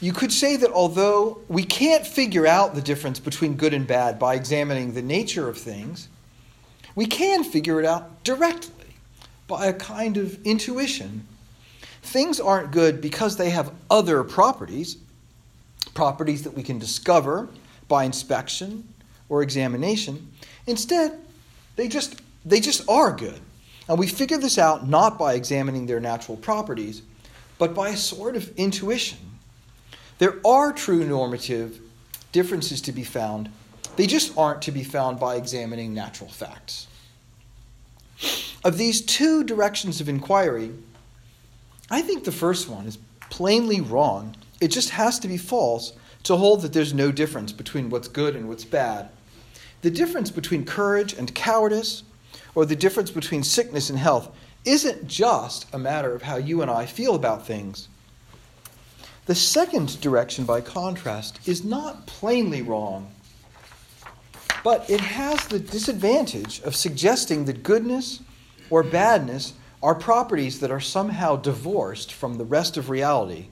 You 0.00 0.12
could 0.12 0.32
say 0.32 0.56
that 0.56 0.70
although 0.70 1.40
we 1.48 1.64
can't 1.64 2.06
figure 2.06 2.46
out 2.46 2.74
the 2.74 2.82
difference 2.82 3.18
between 3.18 3.56
good 3.56 3.74
and 3.74 3.86
bad 3.86 4.18
by 4.18 4.34
examining 4.34 4.94
the 4.94 5.02
nature 5.02 5.48
of 5.48 5.56
things, 5.56 6.08
we 6.94 7.06
can 7.06 7.44
figure 7.44 7.80
it 7.80 7.86
out 7.86 8.22
directly 8.24 8.96
by 9.46 9.66
a 9.66 9.72
kind 9.72 10.16
of 10.16 10.44
intuition. 10.46 11.26
Things 12.02 12.38
aren't 12.40 12.70
good 12.70 13.00
because 13.00 13.36
they 13.36 13.50
have 13.50 13.72
other 13.90 14.24
properties, 14.24 14.96
properties 15.88 16.42
that 16.44 16.54
we 16.54 16.62
can 16.62 16.78
discover 16.78 17.48
by 17.88 18.04
inspection 18.04 18.88
or 19.28 19.42
examination. 19.42 20.30
Instead, 20.66 21.18
they 21.76 21.88
just, 21.88 22.20
they 22.44 22.60
just 22.60 22.88
are 22.88 23.12
good. 23.12 23.40
And 23.88 23.98
we 23.98 24.06
figure 24.06 24.38
this 24.38 24.58
out 24.58 24.88
not 24.88 25.18
by 25.18 25.34
examining 25.34 25.86
their 25.86 26.00
natural 26.00 26.36
properties, 26.36 27.02
but 27.58 27.74
by 27.74 27.90
a 27.90 27.96
sort 27.96 28.36
of 28.36 28.56
intuition. 28.56 29.18
There 30.18 30.40
are 30.46 30.72
true 30.72 31.04
normative 31.04 31.80
differences 32.32 32.80
to 32.82 32.92
be 32.92 33.04
found, 33.04 33.50
they 33.96 34.06
just 34.06 34.36
aren't 34.36 34.62
to 34.62 34.72
be 34.72 34.82
found 34.82 35.20
by 35.20 35.36
examining 35.36 35.94
natural 35.94 36.28
facts. 36.28 36.88
Of 38.64 38.78
these 38.78 39.02
two 39.02 39.44
directions 39.44 40.00
of 40.00 40.08
inquiry, 40.08 40.72
I 41.90 42.02
think 42.02 42.24
the 42.24 42.32
first 42.32 42.68
one 42.68 42.86
is 42.86 42.98
plainly 43.30 43.80
wrong. 43.80 44.34
It 44.60 44.68
just 44.68 44.90
has 44.90 45.18
to 45.20 45.28
be 45.28 45.36
false 45.36 45.92
to 46.24 46.36
hold 46.36 46.62
that 46.62 46.72
there's 46.72 46.94
no 46.94 47.12
difference 47.12 47.52
between 47.52 47.90
what's 47.90 48.08
good 48.08 48.34
and 48.34 48.48
what's 48.48 48.64
bad. 48.64 49.08
The 49.82 49.90
difference 49.90 50.30
between 50.30 50.64
courage 50.64 51.12
and 51.12 51.34
cowardice, 51.34 52.02
or 52.54 52.64
the 52.64 52.76
difference 52.76 53.10
between 53.10 53.42
sickness 53.42 53.90
and 53.90 53.98
health 53.98 54.34
isn't 54.64 55.06
just 55.06 55.66
a 55.74 55.78
matter 55.78 56.14
of 56.14 56.22
how 56.22 56.36
you 56.36 56.62
and 56.62 56.70
I 56.70 56.86
feel 56.86 57.14
about 57.14 57.46
things. 57.46 57.88
The 59.26 59.34
second 59.34 60.00
direction, 60.00 60.44
by 60.44 60.60
contrast, 60.60 61.46
is 61.46 61.64
not 61.64 62.06
plainly 62.06 62.62
wrong, 62.62 63.10
but 64.62 64.88
it 64.88 65.00
has 65.00 65.46
the 65.46 65.58
disadvantage 65.58 66.60
of 66.62 66.76
suggesting 66.76 67.44
that 67.44 67.62
goodness 67.62 68.20
or 68.70 68.82
badness 68.82 69.54
are 69.82 69.94
properties 69.94 70.60
that 70.60 70.70
are 70.70 70.80
somehow 70.80 71.36
divorced 71.36 72.12
from 72.12 72.38
the 72.38 72.44
rest 72.44 72.78
of 72.78 72.88
reality. 72.88 73.48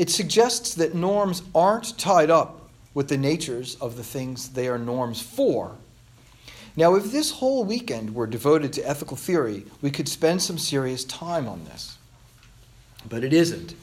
It 0.00 0.08
suggests 0.08 0.72
that 0.76 0.94
norms 0.94 1.42
aren't 1.54 1.98
tied 1.98 2.30
up 2.30 2.70
with 2.94 3.08
the 3.08 3.18
natures 3.18 3.74
of 3.82 3.98
the 3.98 4.02
things 4.02 4.48
they 4.48 4.66
are 4.66 4.78
norms 4.78 5.20
for. 5.20 5.76
Now, 6.74 6.94
if 6.94 7.12
this 7.12 7.32
whole 7.32 7.64
weekend 7.64 8.14
were 8.14 8.26
devoted 8.26 8.72
to 8.72 8.88
ethical 8.88 9.18
theory, 9.18 9.66
we 9.82 9.90
could 9.90 10.08
spend 10.08 10.40
some 10.40 10.56
serious 10.56 11.04
time 11.04 11.46
on 11.46 11.66
this. 11.66 11.98
But 13.10 13.24
it 13.24 13.34
isn't. 13.34 13.74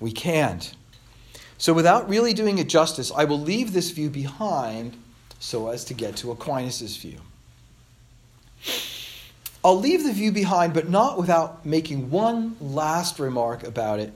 We 0.00 0.10
can't. 0.10 0.74
So, 1.58 1.72
without 1.74 2.08
really 2.08 2.34
doing 2.34 2.58
it 2.58 2.68
justice, 2.68 3.12
I 3.14 3.22
will 3.22 3.38
leave 3.38 3.72
this 3.72 3.90
view 3.90 4.10
behind 4.10 4.96
so 5.38 5.68
as 5.68 5.84
to 5.84 5.94
get 5.94 6.16
to 6.16 6.32
Aquinas' 6.32 6.96
view. 6.96 7.20
I'll 9.64 9.78
leave 9.78 10.02
the 10.02 10.12
view 10.12 10.32
behind, 10.32 10.74
but 10.74 10.88
not 10.88 11.18
without 11.18 11.64
making 11.64 12.10
one 12.10 12.56
last 12.60 13.20
remark 13.20 13.62
about 13.62 14.00
it. 14.00 14.12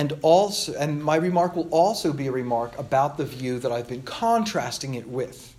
And, 0.00 0.16
also, 0.22 0.72
and 0.78 1.04
my 1.04 1.16
remark 1.16 1.54
will 1.54 1.68
also 1.68 2.14
be 2.14 2.28
a 2.28 2.32
remark 2.32 2.78
about 2.78 3.18
the 3.18 3.24
view 3.26 3.58
that 3.58 3.70
I've 3.70 3.86
been 3.86 4.00
contrasting 4.00 4.94
it 4.94 5.06
with. 5.06 5.54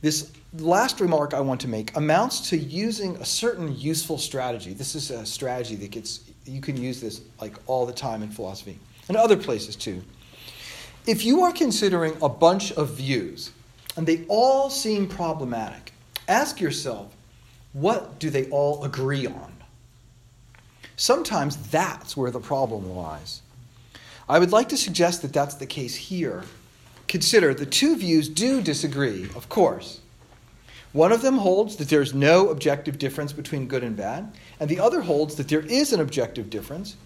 This 0.00 0.32
last 0.56 0.98
remark 0.98 1.34
I 1.34 1.40
want 1.40 1.60
to 1.60 1.68
make 1.68 1.94
amounts 1.98 2.48
to 2.48 2.56
using 2.56 3.16
a 3.16 3.26
certain 3.26 3.78
useful 3.78 4.16
strategy. 4.16 4.72
This 4.72 4.94
is 4.94 5.10
a 5.10 5.26
strategy 5.26 5.74
that 5.74 5.90
gets, 5.90 6.20
you 6.46 6.62
can 6.62 6.78
use 6.78 6.98
this 6.98 7.20
like 7.42 7.56
all 7.66 7.84
the 7.84 7.92
time 7.92 8.22
in 8.22 8.30
philosophy 8.30 8.78
and 9.08 9.18
other 9.18 9.36
places 9.36 9.76
too. 9.76 10.02
If 11.06 11.26
you 11.26 11.42
are 11.42 11.52
considering 11.52 12.16
a 12.22 12.28
bunch 12.30 12.72
of 12.72 12.94
views 12.94 13.50
and 13.98 14.06
they 14.06 14.24
all 14.28 14.70
seem 14.70 15.08
problematic, 15.08 15.92
ask 16.26 16.58
yourself, 16.58 17.14
what 17.74 18.18
do 18.18 18.30
they 18.30 18.48
all 18.48 18.82
agree 18.84 19.26
on? 19.26 19.51
Sometimes 20.96 21.56
that's 21.68 22.16
where 22.16 22.30
the 22.30 22.40
problem 22.40 22.94
lies. 22.94 23.42
I 24.28 24.38
would 24.38 24.52
like 24.52 24.68
to 24.70 24.76
suggest 24.76 25.22
that 25.22 25.32
that's 25.32 25.56
the 25.56 25.66
case 25.66 25.94
here 25.94 26.44
Consider 27.12 27.52
the 27.52 27.66
two 27.66 27.94
views 27.94 28.26
do 28.26 28.62
disagree, 28.62 29.24
of 29.36 29.50
course. 29.50 30.00
One 30.92 31.12
of 31.12 31.20
them 31.20 31.36
holds 31.36 31.76
that 31.76 31.90
there's 31.90 32.14
no 32.14 32.48
objective 32.48 32.98
difference 32.98 33.34
between 33.34 33.68
good 33.68 33.84
and 33.84 33.94
bad, 33.94 34.32
and 34.58 34.70
the 34.70 34.80
other 34.80 35.02
holds 35.02 35.34
that 35.34 35.48
there 35.48 35.60
is 35.60 35.92
an 35.92 36.00
objective 36.00 36.48
difference, 36.48 36.96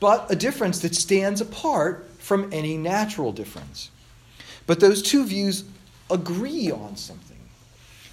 but 0.00 0.30
a 0.30 0.36
difference 0.36 0.80
that 0.80 0.94
stands 0.94 1.40
apart 1.40 2.06
from 2.18 2.50
any 2.52 2.76
natural 2.76 3.32
difference. 3.32 3.90
But 4.66 4.80
those 4.80 5.00
two 5.00 5.24
views 5.24 5.64
agree 6.10 6.70
on 6.70 6.98
something. 6.98 7.40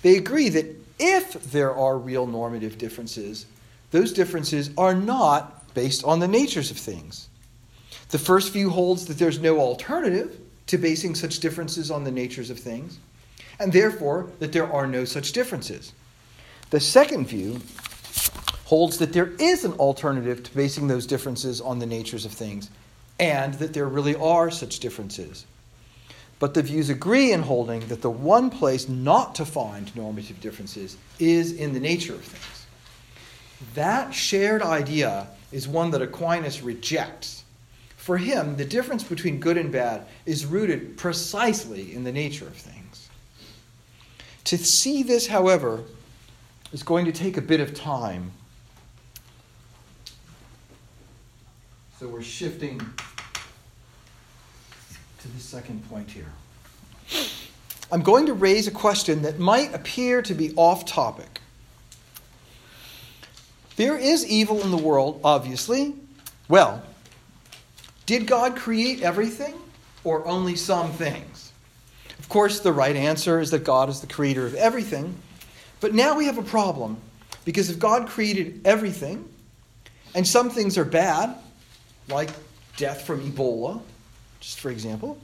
They 0.03 0.15
agree 0.15 0.47
that 0.47 0.73
if 0.99 1.33
there 1.51 1.75
are 1.75 1.97
real 1.97 2.27
normative 2.27 2.77
differences, 2.77 3.45
those 3.91 4.13
differences 4.13 4.71
are 4.77 4.95
not 4.95 5.73
based 5.73 6.03
on 6.03 6.19
the 6.19 6.27
natures 6.27 6.71
of 6.71 6.77
things. 6.77 7.29
The 8.09 8.19
first 8.19 8.51
view 8.51 8.69
holds 8.69 9.05
that 9.05 9.17
there's 9.17 9.39
no 9.39 9.59
alternative, 9.59 10.37
to 10.67 10.77
basing 10.77 11.15
such 11.15 11.39
differences 11.39 11.91
on 11.91 12.05
the 12.05 12.11
natures 12.11 12.49
of 12.49 12.59
things, 12.59 12.97
and 13.59 13.73
therefore 13.73 14.29
that 14.39 14.53
there 14.53 14.71
are 14.71 14.87
no 14.87 15.03
such 15.03 15.33
differences. 15.33 15.91
The 16.69 16.79
second 16.79 17.27
view 17.27 17.59
holds 18.65 18.97
that 18.99 19.11
there 19.11 19.33
is 19.37 19.65
an 19.65 19.73
alternative 19.73 20.43
to 20.43 20.55
basing 20.55 20.87
those 20.87 21.05
differences 21.05 21.59
on 21.59 21.79
the 21.79 21.85
natures 21.85 22.25
of 22.25 22.31
things, 22.31 22.69
and 23.19 23.53
that 23.55 23.73
there 23.73 23.87
really 23.87 24.15
are 24.15 24.49
such 24.49 24.79
differences. 24.79 25.45
But 26.39 26.53
the 26.53 26.63
views 26.63 26.89
agree 26.89 27.33
in 27.33 27.41
holding 27.41 27.87
that 27.89 28.01
the 28.01 28.09
one 28.09 28.49
place 28.49 28.87
not 28.87 29.35
to 29.35 29.45
find 29.45 29.93
normative 29.95 30.39
differences 30.39 30.97
is 31.19 31.51
in 31.51 31.73
the 31.73 31.79
nature 31.79 32.15
of 32.15 32.21
things. 32.21 32.60
That 33.73 34.13
shared 34.13 34.61
idea 34.61 35.27
is 35.51 35.67
one 35.67 35.91
that 35.91 36.01
Aquinas 36.01 36.61
rejects. 36.61 37.43
For 37.97 38.17
him, 38.17 38.57
the 38.57 38.65
difference 38.65 39.03
between 39.03 39.39
good 39.39 39.57
and 39.57 39.71
bad 39.71 40.07
is 40.25 40.45
rooted 40.45 40.97
precisely 40.97 41.93
in 41.93 42.03
the 42.03 42.11
nature 42.11 42.47
of 42.47 42.55
things. 42.55 43.09
To 44.45 44.57
see 44.57 45.03
this, 45.03 45.27
however, 45.27 45.83
is 46.73 46.83
going 46.83 47.05
to 47.05 47.11
take 47.11 47.37
a 47.37 47.41
bit 47.41 47.59
of 47.59 47.75
time 47.75 48.31
So 52.01 52.07
we're 52.07 52.23
shifting 52.23 52.79
to 55.19 55.27
the 55.27 55.39
second 55.39 55.87
point 55.87 56.09
here. 56.09 56.31
I'm 57.91 58.01
going 58.01 58.25
to 58.25 58.33
raise 58.33 58.67
a 58.67 58.71
question 58.71 59.21
that 59.21 59.37
might 59.37 59.71
appear 59.75 60.23
to 60.23 60.33
be 60.33 60.51
off 60.55 60.87
topic. 60.87 61.41
There 63.81 63.97
is 63.97 64.23
evil 64.27 64.61
in 64.61 64.69
the 64.69 64.77
world, 64.77 65.21
obviously. 65.23 65.95
Well, 66.47 66.83
did 68.05 68.27
God 68.27 68.55
create 68.55 69.01
everything 69.01 69.55
or 70.03 70.23
only 70.27 70.55
some 70.55 70.91
things? 70.91 71.51
Of 72.19 72.29
course, 72.29 72.59
the 72.59 72.71
right 72.71 72.95
answer 72.95 73.39
is 73.39 73.49
that 73.49 73.63
God 73.63 73.89
is 73.89 73.99
the 73.99 74.05
creator 74.05 74.45
of 74.45 74.53
everything. 74.53 75.17
But 75.79 75.95
now 75.95 76.15
we 76.15 76.25
have 76.25 76.37
a 76.37 76.43
problem 76.43 76.97
because 77.43 77.71
if 77.71 77.79
God 77.79 78.07
created 78.07 78.61
everything 78.65 79.27
and 80.13 80.27
some 80.27 80.51
things 80.51 80.77
are 80.77 80.85
bad 80.85 81.35
like 82.07 82.29
death 82.77 83.01
from 83.01 83.31
Ebola, 83.31 83.81
just 84.41 84.59
for 84.59 84.69
example. 84.69 85.17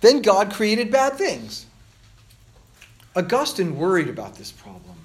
Then 0.00 0.22
God 0.22 0.52
created 0.52 0.90
bad 0.90 1.12
things. 1.18 1.66
Augustine 3.14 3.78
worried 3.78 4.08
about 4.08 4.34
this 4.34 4.50
problem. 4.50 4.96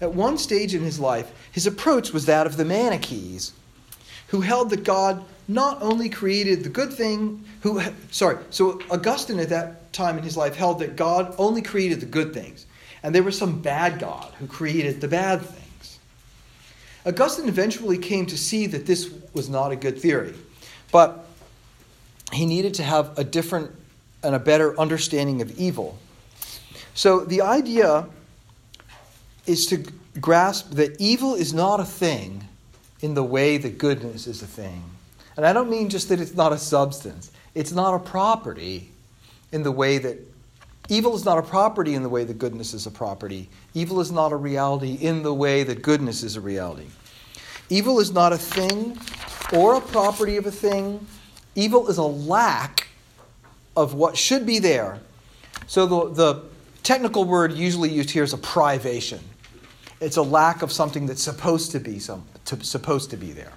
At 0.00 0.14
one 0.14 0.38
stage 0.38 0.74
in 0.74 0.82
his 0.82 1.00
life, 1.00 1.30
his 1.50 1.66
approach 1.66 2.12
was 2.12 2.26
that 2.26 2.46
of 2.46 2.56
the 2.56 2.64
Manichees, 2.64 3.52
who 4.28 4.42
held 4.42 4.70
that 4.70 4.84
God 4.84 5.24
not 5.48 5.82
only 5.82 6.08
created 6.08 6.62
the 6.62 6.68
good 6.68 6.92
thing, 6.92 7.44
who 7.62 7.82
sorry, 8.10 8.38
so 8.50 8.80
Augustine 8.90 9.40
at 9.40 9.48
that 9.48 9.92
time 9.92 10.18
in 10.18 10.24
his 10.24 10.36
life 10.36 10.54
held 10.54 10.78
that 10.80 10.94
God 10.94 11.34
only 11.38 11.62
created 11.62 12.00
the 12.00 12.06
good 12.06 12.34
things, 12.34 12.66
and 13.02 13.14
there 13.14 13.22
was 13.22 13.36
some 13.36 13.60
bad 13.60 13.98
God 13.98 14.32
who 14.38 14.46
created 14.46 15.00
the 15.00 15.08
bad 15.08 15.40
things. 15.40 15.98
Augustine 17.06 17.48
eventually 17.48 17.96
came 17.96 18.26
to 18.26 18.36
see 18.36 18.66
that 18.66 18.86
this 18.86 19.10
was 19.32 19.48
not 19.48 19.72
a 19.72 19.76
good 19.76 19.98
theory, 19.98 20.34
but 20.92 21.26
he 22.32 22.44
needed 22.44 22.74
to 22.74 22.82
have 22.82 23.18
a 23.18 23.24
different 23.24 23.70
and 24.22 24.34
a 24.34 24.38
better 24.38 24.78
understanding 24.78 25.40
of 25.40 25.58
evil. 25.58 25.98
So 26.94 27.20
the 27.20 27.40
idea 27.40 28.06
is 29.48 29.66
to 29.66 29.84
grasp 30.20 30.72
that 30.72 31.00
evil 31.00 31.34
is 31.34 31.54
not 31.54 31.80
a 31.80 31.84
thing 31.84 32.46
in 33.00 33.14
the 33.14 33.22
way 33.22 33.56
that 33.56 33.78
goodness 33.78 34.26
is 34.26 34.42
a 34.42 34.46
thing. 34.46 34.82
And 35.36 35.46
I 35.46 35.52
don't 35.52 35.70
mean 35.70 35.88
just 35.88 36.08
that 36.08 36.20
it's 36.20 36.34
not 36.34 36.52
a 36.52 36.58
substance, 36.58 37.30
it's 37.54 37.72
not 37.72 37.94
a 37.94 37.98
property 37.98 38.90
in 39.52 39.62
the 39.62 39.72
way 39.72 39.98
that 39.98 40.18
evil 40.88 41.14
is 41.14 41.24
not 41.24 41.38
a 41.38 41.42
property 41.42 41.94
in 41.94 42.02
the 42.02 42.08
way 42.08 42.24
that 42.24 42.38
goodness 42.38 42.74
is 42.74 42.86
a 42.86 42.90
property. 42.90 43.48
Evil 43.74 44.00
is 44.00 44.10
not 44.10 44.32
a 44.32 44.36
reality 44.36 44.94
in 44.94 45.22
the 45.22 45.32
way 45.32 45.62
that 45.62 45.80
goodness 45.80 46.22
is 46.22 46.36
a 46.36 46.40
reality. 46.40 46.86
Evil 47.70 48.00
is 48.00 48.12
not 48.12 48.32
a 48.32 48.38
thing 48.38 48.98
or 49.52 49.76
a 49.76 49.80
property 49.80 50.36
of 50.36 50.46
a 50.46 50.50
thing. 50.50 51.06
Evil 51.54 51.88
is 51.88 51.98
a 51.98 52.02
lack 52.02 52.88
of 53.76 53.94
what 53.94 54.16
should 54.16 54.44
be 54.44 54.58
there. 54.58 54.98
So 55.66 55.86
the, 55.86 56.14
the 56.14 56.42
technical 56.82 57.24
word 57.24 57.52
usually 57.52 57.90
used 57.90 58.10
here 58.10 58.24
is 58.24 58.32
a 58.32 58.38
privation. 58.38 59.20
It's 60.00 60.16
a 60.16 60.22
lack 60.22 60.62
of 60.62 60.70
something 60.70 61.06
that's 61.06 61.22
supposed 61.22 61.72
to 61.72 61.80
be 61.80 61.98
some, 61.98 62.24
to, 62.46 62.62
supposed 62.64 63.10
to 63.10 63.16
be 63.16 63.32
there. 63.32 63.52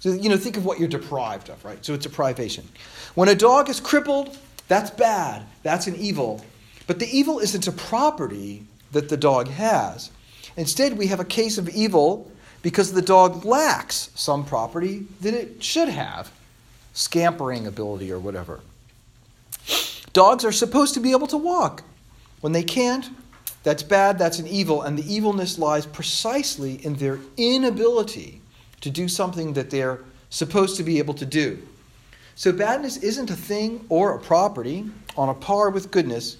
So 0.00 0.12
you 0.12 0.28
know, 0.28 0.36
think 0.36 0.56
of 0.56 0.64
what 0.64 0.78
you're 0.78 0.88
deprived 0.88 1.48
of, 1.48 1.64
right? 1.64 1.84
So 1.84 1.94
it's 1.94 2.06
a 2.06 2.10
privation. 2.10 2.68
When 3.14 3.28
a 3.28 3.34
dog 3.34 3.68
is 3.68 3.80
crippled, 3.80 4.38
that's 4.68 4.90
bad. 4.90 5.44
That's 5.62 5.86
an 5.86 5.96
evil. 5.96 6.44
But 6.86 6.98
the 6.98 7.08
evil 7.08 7.40
isn't 7.40 7.66
a 7.66 7.72
property 7.72 8.64
that 8.92 9.08
the 9.08 9.16
dog 9.16 9.48
has. 9.48 10.10
Instead, 10.56 10.96
we 10.96 11.08
have 11.08 11.20
a 11.20 11.24
case 11.24 11.58
of 11.58 11.68
evil 11.68 12.30
because 12.62 12.92
the 12.92 13.02
dog 13.02 13.44
lacks 13.44 14.10
some 14.14 14.44
property 14.44 15.06
that 15.20 15.34
it 15.34 15.62
should 15.62 15.88
have 15.88 16.30
scampering 16.94 17.66
ability 17.66 18.10
or 18.10 18.18
whatever. 18.18 18.60
Dogs 20.12 20.44
are 20.44 20.52
supposed 20.52 20.94
to 20.94 21.00
be 21.00 21.12
able 21.12 21.26
to 21.26 21.36
walk. 21.36 21.82
When 22.40 22.52
they 22.52 22.62
can't, 22.62 23.10
that's 23.66 23.82
bad, 23.82 24.16
that's 24.16 24.38
an 24.38 24.46
evil, 24.46 24.82
and 24.82 24.96
the 24.96 25.12
evilness 25.12 25.58
lies 25.58 25.86
precisely 25.86 26.74
in 26.86 26.94
their 26.94 27.18
inability 27.36 28.40
to 28.80 28.90
do 28.90 29.08
something 29.08 29.54
that 29.54 29.70
they're 29.70 29.98
supposed 30.30 30.76
to 30.76 30.84
be 30.84 31.00
able 31.00 31.14
to 31.14 31.26
do. 31.26 31.60
So, 32.36 32.52
badness 32.52 32.98
isn't 32.98 33.28
a 33.28 33.34
thing 33.34 33.84
or 33.88 34.14
a 34.14 34.20
property 34.20 34.88
on 35.16 35.30
a 35.30 35.34
par 35.34 35.70
with 35.70 35.90
goodness, 35.90 36.36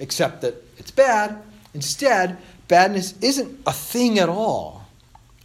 except 0.00 0.40
that 0.40 0.56
it's 0.76 0.90
bad. 0.90 1.40
Instead, 1.72 2.36
badness 2.66 3.14
isn't 3.20 3.60
a 3.64 3.72
thing 3.72 4.18
at 4.18 4.28
all. 4.28 4.88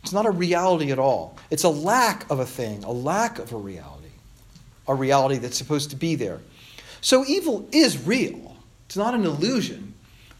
It's 0.01 0.11
not 0.11 0.25
a 0.25 0.31
reality 0.31 0.91
at 0.91 0.97
all. 0.97 1.37
It's 1.51 1.65
a 1.65 1.69
lack 1.69 2.27
of 2.31 2.39
a 2.39 2.47
thing, 2.47 2.83
a 2.83 2.91
lack 2.91 3.37
of 3.37 3.53
a 3.53 3.57
reality, 3.57 4.09
a 4.87 4.95
reality 4.95 5.37
that's 5.37 5.55
supposed 5.55 5.91
to 5.91 5.95
be 5.97 6.15
there. 6.15 6.39
So 7.01 7.23
evil 7.27 7.69
is 7.71 8.07
real. 8.07 8.55
It's 8.87 8.97
not 8.97 9.13
an 9.13 9.23
illusion, 9.23 9.93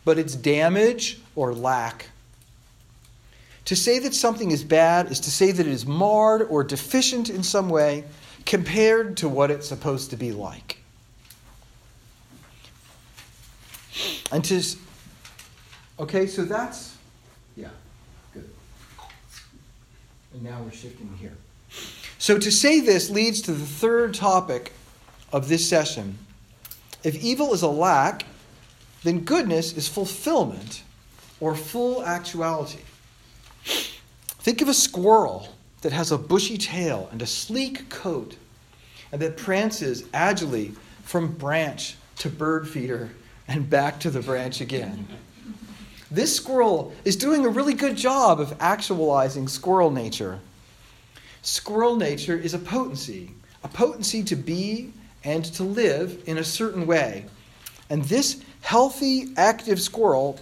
but 0.05 0.19
it's 0.19 0.35
damage 0.35 1.19
or 1.35 1.53
lack. 1.53 2.09
To 3.65 3.75
say 3.75 3.97
that 3.99 4.13
something 4.13 4.51
is 4.51 4.63
bad 4.63 5.11
is 5.11 5.19
to 5.21 5.31
say 5.31 5.51
that 5.51 5.65
it 5.65 5.71
is 5.71 5.85
marred 5.85 6.43
or 6.43 6.63
deficient 6.63 7.29
in 7.29 7.41
some 7.41 7.67
way 7.67 8.03
compared 8.45 9.17
to 9.17 9.27
what 9.27 9.49
it's 9.49 9.67
supposed 9.67 10.11
to 10.11 10.17
be 10.17 10.31
like. 10.31 10.77
And 14.31 14.45
to. 14.45 14.61
Okay, 15.99 16.27
so 16.27 16.43
that's 16.43 16.95
yeah, 17.55 17.69
good. 18.33 18.47
And 20.33 20.43
now 20.43 20.61
we're 20.61 20.71
shifting 20.71 21.09
here. 21.19 21.33
So 22.19 22.37
to 22.37 22.51
say 22.51 22.81
this 22.81 23.09
leads 23.09 23.41
to 23.43 23.53
the 23.53 23.65
third 23.65 24.13
topic 24.13 24.73
of 25.31 25.47
this 25.47 25.67
session. 25.67 26.17
If 27.03 27.23
evil 27.23 27.53
is 27.53 27.61
a 27.61 27.67
lack, 27.67 28.25
then 29.05 29.19
goodness 29.19 29.73
is 29.73 29.87
fulfillment 29.87 30.81
or 31.39 31.55
full 31.55 32.03
actuality. 32.03 32.79
Think 33.63 34.61
of 34.61 34.67
a 34.67 34.73
squirrel 34.73 35.49
that 35.81 35.91
has 35.91 36.11
a 36.11 36.17
bushy 36.17 36.57
tail 36.57 37.07
and 37.11 37.21
a 37.21 37.27
sleek 37.27 37.87
coat 37.89 38.35
and 39.11 39.21
that 39.21 39.37
prances 39.37 40.05
agilely 40.13 40.73
from 41.03 41.31
branch 41.33 41.95
to 42.17 42.29
bird 42.29 42.67
feeder 42.67 43.11
and 43.47 43.69
back 43.69 43.99
to 43.99 44.09
the 44.09 44.21
branch 44.21 44.59
again. 44.59 45.07
This 46.09 46.35
squirrel 46.35 46.91
is 47.03 47.15
doing 47.15 47.45
a 47.45 47.49
really 47.49 47.75
good 47.75 47.95
job 47.95 48.39
of 48.39 48.55
actualizing 48.59 49.47
squirrel 49.47 49.91
nature. 49.91 50.39
Squirrel 51.43 51.95
nature 51.95 52.37
is 52.37 52.55
a 52.55 52.59
potency, 52.59 53.31
a 53.63 53.67
potency 53.67 54.23
to 54.23 54.35
be 54.35 54.91
and 55.23 55.45
to 55.45 55.63
live 55.63 56.23
in 56.25 56.39
a 56.39 56.43
certain 56.43 56.87
way. 56.87 57.25
And 57.89 58.03
this 58.05 58.41
healthy, 58.65 59.29
active 59.37 59.79
squirrel 59.79 60.39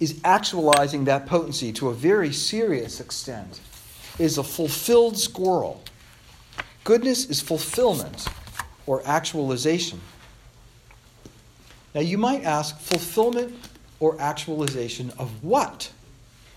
is 0.00 0.20
actualizing 0.24 1.04
that 1.04 1.26
potency 1.26 1.72
to 1.72 1.88
a 1.88 1.94
very 1.94 2.32
serious 2.32 3.00
extent. 3.00 3.60
It 4.18 4.24
is 4.24 4.36
a 4.36 4.42
fulfilled 4.42 5.16
squirrel. 5.16 5.80
Goodness 6.82 7.30
is 7.30 7.40
fulfillment 7.40 8.26
or 8.86 9.00
actualization. 9.06 10.00
Now 11.94 12.00
you 12.00 12.18
might 12.18 12.42
ask, 12.42 12.80
fulfillment 12.80 13.54
or 14.00 14.20
actualization 14.20 15.12
of 15.16 15.44
what? 15.44 15.92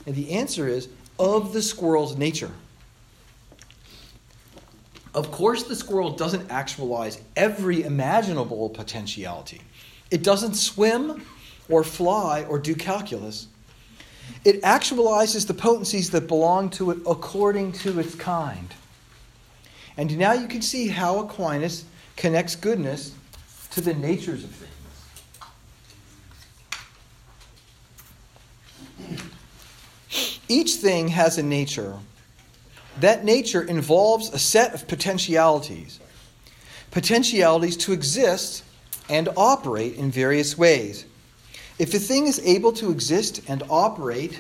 And 0.08 0.16
the 0.16 0.32
answer 0.32 0.68
is 0.68 0.90
of 1.20 1.54
the 1.54 1.62
squirrel's 1.62 2.18
nature. 2.18 2.52
Of 5.14 5.32
course, 5.32 5.64
the 5.64 5.76
squirrel 5.76 6.12
doesn't 6.16 6.50
actualize 6.50 7.22
every 7.36 7.84
imaginable 7.84 8.70
potentiality. 8.70 9.62
It 10.10 10.24
doesn't 10.24 10.56
swim 10.56 11.26
or 11.70 11.84
fly 11.84 12.44
or 12.44 12.60
do 12.60 12.76
calculus. 12.76 13.48
It 14.46 14.62
actualizes 14.62 15.48
the 15.48 15.54
potencies 15.54 16.10
that 16.12 16.28
belong 16.28 16.70
to 16.72 16.92
it 16.92 17.00
according 17.06 17.74
to 17.74 18.00
its 18.00 18.16
kind. 18.16 18.74
And 19.98 20.18
now 20.18 20.34
you 20.34 20.48
can 20.48 20.62
see 20.62 20.88
how 20.88 21.20
Aquinas 21.20 21.86
connects 22.16 22.56
goodness 22.56 23.14
to 23.72 23.82
the 23.82 23.94
natures 23.94 24.44
of 24.44 24.52
things. 24.52 24.72
Each 30.48 30.76
thing 30.76 31.10
has 31.10 31.38
a 31.38 31.44
nature. 31.44 31.98
That 33.00 33.26
nature 33.26 33.62
involves 33.62 34.34
a 34.34 34.40
set 34.40 34.74
of 34.74 34.88
potentialities. 34.88 36.00
Potentialities 36.92 37.76
to 37.78 37.92
exist 37.92 38.64
and 39.10 39.30
operate 39.38 39.96
in 39.96 40.12
various 40.12 40.58
ways. 40.58 41.06
If 41.80 41.94
a 41.94 42.00
thing 42.00 42.28
is 42.28 42.40
able 42.40 42.74
to 42.74 42.92
exist 42.92 43.42
and 43.48 43.64
operate 43.70 44.40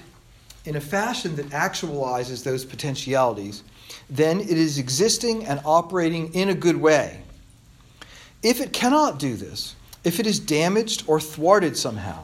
in 0.65 0.75
a 0.75 0.81
fashion 0.81 1.35
that 1.35 1.49
actualizes 1.49 2.43
those 2.43 2.65
potentialities, 2.65 3.63
then 4.09 4.39
it 4.39 4.49
is 4.49 4.77
existing 4.77 5.45
and 5.45 5.61
operating 5.63 6.33
in 6.33 6.49
a 6.49 6.53
good 6.53 6.77
way. 6.77 7.21
If 8.43 8.59
it 8.59 8.73
cannot 8.73 9.19
do 9.19 9.35
this, 9.35 9.75
if 10.03 10.19
it 10.19 10.27
is 10.27 10.39
damaged 10.39 11.03
or 11.07 11.19
thwarted 11.19 11.77
somehow, 11.77 12.23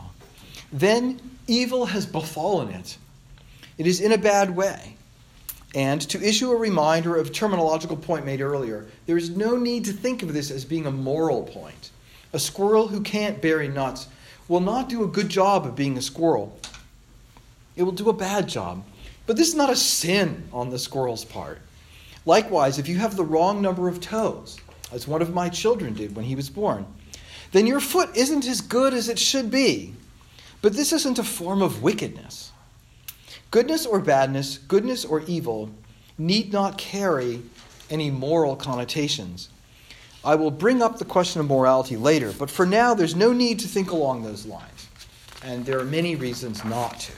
then 0.72 1.20
evil 1.48 1.86
has 1.86 2.06
befallen 2.06 2.70
it. 2.70 2.98
It 3.78 3.88
is 3.88 4.02
in 4.02 4.12
a 4.12 4.18
bad 4.18 4.56
way. 4.56 4.98
And 5.76 6.02
to 6.10 6.22
issue 6.22 6.52
a 6.52 6.56
reminder 6.56 7.16
of 7.16 7.28
a 7.28 7.32
terminological 7.32 8.00
point 8.00 8.26
made 8.26 8.42
earlier, 8.42 8.86
there 9.06 9.18
is 9.18 9.32
no 9.32 9.58
need 9.58 9.86
to 9.86 9.94
think 9.94 10.22
of 10.22 10.34
this 10.34 10.52
as 10.52 10.66
being 10.66 10.86
a 10.86 10.92
moral 10.92 11.44
point. 11.44 11.90
A 12.34 12.40
squirrel 12.40 12.88
who 12.88 13.02
can't 13.02 13.42
bury 13.42 13.68
nuts 13.68 14.08
will 14.48 14.60
not 14.60 14.90
do 14.90 15.04
a 15.04 15.08
good 15.08 15.30
job 15.30 15.66
of 15.66 15.76
being 15.76 15.98
a 15.98 16.02
squirrel. 16.02 16.58
It 17.76 17.84
will 17.84 17.92
do 17.92 18.10
a 18.10 18.14
bad 18.14 18.50
job. 18.50 18.84
But 19.26 19.38
this 19.38 19.48
is 19.48 19.56
not 19.56 19.70
a 19.70 19.76
sin 19.76 20.50
on 20.52 20.70
the 20.70 20.80
squirrel's 20.80 21.24
part. 21.24 21.62
Likewise, 22.26 22.80
if 22.80 22.88
you 22.88 22.98
have 22.98 23.16
the 23.16 23.24
wrong 23.24 23.62
number 23.62 23.88
of 23.88 24.02
toes, 24.02 24.58
as 24.92 25.08
one 25.08 25.22
of 25.22 25.34
my 25.34 25.50
children 25.50 25.94
did 25.94 26.16
when 26.16 26.26
he 26.26 26.36
was 26.36 26.50
born, 26.50 26.86
then 27.52 27.68
your 27.68 27.80
foot 27.80 28.16
isn't 28.16 28.48
as 28.48 28.62
good 28.62 28.94
as 28.94 29.10
it 29.10 29.20
should 29.20 29.50
be. 29.50 29.94
But 30.62 30.74
this 30.74 30.94
isn't 30.94 31.20
a 31.20 31.24
form 31.24 31.62
of 31.62 31.84
wickedness. 31.84 32.52
Goodness 33.52 33.86
or 33.86 34.00
badness, 34.00 34.58
goodness 34.58 35.06
or 35.06 35.22
evil, 35.22 35.70
need 36.18 36.52
not 36.52 36.78
carry 36.78 37.42
any 37.90 38.10
moral 38.10 38.56
connotations. 38.56 39.50
I 40.26 40.36
will 40.36 40.52
bring 40.52 40.82
up 40.82 40.98
the 40.98 41.06
question 41.06 41.42
of 41.42 41.48
morality 41.48 41.98
later, 41.98 42.34
but 42.38 42.50
for 42.50 42.66
now, 42.66 42.94
there's 42.94 43.16
no 43.16 43.34
need 43.34 43.60
to 43.60 43.68
think 43.68 43.92
along 43.92 44.24
those 44.24 44.46
lines. 44.46 44.88
And 45.44 45.66
there 45.66 45.80
are 45.80 45.86
many 45.86 46.16
reasons 46.16 46.64
not 46.64 47.00
to. 47.00 47.12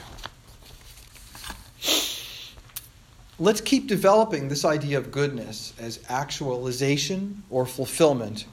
Let's 3.38 3.62
keep 3.62 3.88
developing 3.88 4.48
this 4.48 4.66
idea 4.66 4.98
of 4.98 5.12
goodness 5.12 5.74
as 5.78 6.00
actualization 6.10 7.44
or 7.52 7.66
fulfillment. 7.66 8.46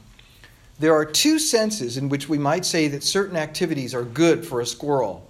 There 0.77 0.93
are 0.93 1.05
two 1.05 1.39
senses 1.39 1.97
in 1.97 2.09
which 2.09 2.27
we 2.29 2.37
might 2.37 2.65
say 2.65 2.87
that 2.89 3.03
certain 3.03 3.37
activities 3.37 3.95
are 3.95 4.03
good 4.03 4.45
for 4.45 4.61
a 4.61 4.65
squirrel. 4.65 5.27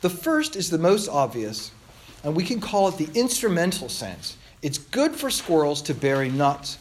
The 0.00 0.10
first 0.10 0.56
is 0.56 0.70
the 0.70 0.78
most 0.78 1.08
obvious, 1.08 1.70
and 2.24 2.34
we 2.34 2.42
can 2.42 2.60
call 2.60 2.88
it 2.88 2.96
the 2.96 3.10
instrumental 3.18 3.88
sense. 3.88 4.36
It's 4.62 4.78
good 4.78 5.14
for 5.14 5.30
squirrels 5.30 5.82
to 5.82 5.94
bury 5.94 6.30
nuts 6.30 6.78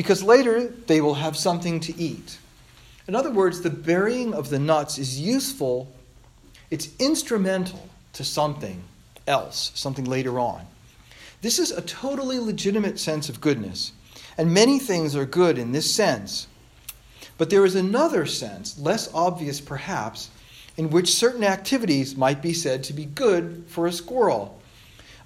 because 0.00 0.22
later 0.22 0.66
they 0.86 0.98
will 1.02 1.12
have 1.12 1.36
something 1.36 1.78
to 1.78 1.94
eat. 2.00 2.38
In 3.06 3.14
other 3.14 3.30
words, 3.30 3.60
the 3.60 3.68
burying 3.68 4.32
of 4.32 4.48
the 4.48 4.58
nuts 4.58 4.96
is 4.96 5.20
useful, 5.20 5.92
it's 6.70 6.88
instrumental 6.98 7.86
to 8.14 8.24
something 8.24 8.82
else, 9.26 9.72
something 9.74 10.06
later 10.06 10.38
on. 10.38 10.64
This 11.42 11.58
is 11.58 11.70
a 11.70 11.82
totally 11.82 12.38
legitimate 12.38 12.98
sense 12.98 13.28
of 13.28 13.42
goodness, 13.42 13.92
and 14.38 14.54
many 14.54 14.78
things 14.78 15.14
are 15.14 15.26
good 15.26 15.58
in 15.58 15.72
this 15.72 15.94
sense. 15.94 16.46
But 17.36 17.50
there 17.50 17.66
is 17.66 17.74
another 17.74 18.24
sense, 18.24 18.78
less 18.78 19.12
obvious 19.12 19.60
perhaps, 19.60 20.30
in 20.78 20.88
which 20.88 21.14
certain 21.14 21.44
activities 21.44 22.16
might 22.16 22.40
be 22.40 22.54
said 22.54 22.84
to 22.84 22.94
be 22.94 23.04
good 23.04 23.64
for 23.68 23.86
a 23.86 23.92
squirrel. 23.92 24.62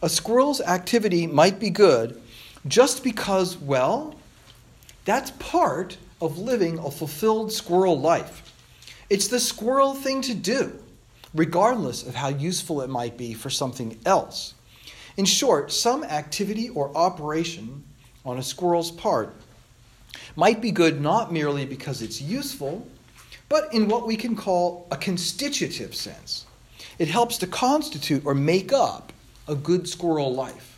A 0.02 0.08
squirrel's 0.08 0.60
activity 0.60 1.28
might 1.28 1.60
be 1.60 1.70
good 1.70 2.20
just 2.66 3.04
because, 3.04 3.56
well, 3.56 4.16
that's 5.04 5.30
part 5.32 5.96
of 6.20 6.38
living 6.38 6.78
a 6.78 6.90
fulfilled 6.90 7.52
squirrel 7.52 7.98
life. 7.98 8.54
It's 9.10 9.28
the 9.28 9.40
squirrel 9.40 9.94
thing 9.94 10.22
to 10.22 10.34
do, 10.34 10.78
regardless 11.34 12.06
of 12.06 12.14
how 12.14 12.28
useful 12.28 12.80
it 12.80 12.88
might 12.88 13.16
be 13.16 13.34
for 13.34 13.50
something 13.50 13.98
else. 14.06 14.54
In 15.16 15.24
short, 15.24 15.72
some 15.72 16.02
activity 16.04 16.70
or 16.70 16.96
operation 16.96 17.84
on 18.24 18.38
a 18.38 18.42
squirrel's 18.42 18.90
part 18.90 19.34
might 20.36 20.60
be 20.60 20.70
good 20.70 21.00
not 21.00 21.32
merely 21.32 21.66
because 21.66 22.02
it's 22.02 22.20
useful, 22.20 22.86
but 23.48 23.72
in 23.74 23.88
what 23.88 24.06
we 24.06 24.16
can 24.16 24.34
call 24.34 24.86
a 24.90 24.96
constitutive 24.96 25.94
sense. 25.94 26.46
It 26.98 27.08
helps 27.08 27.38
to 27.38 27.46
constitute 27.46 28.24
or 28.24 28.34
make 28.34 28.72
up 28.72 29.12
a 29.46 29.54
good 29.54 29.88
squirrel 29.88 30.34
life. 30.34 30.73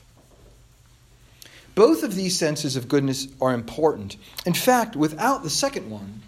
Both 1.77 2.03
of 2.03 2.15
these 2.15 2.39
senses 2.39 2.75
of 2.75 2.89
goodness 2.89 3.29
are 3.39 3.53
important. 3.53 4.17
In 4.47 4.55
fact, 4.55 4.97
without 4.97 5.43
the 5.43 5.51
second 5.51 5.91
one, 5.91 6.23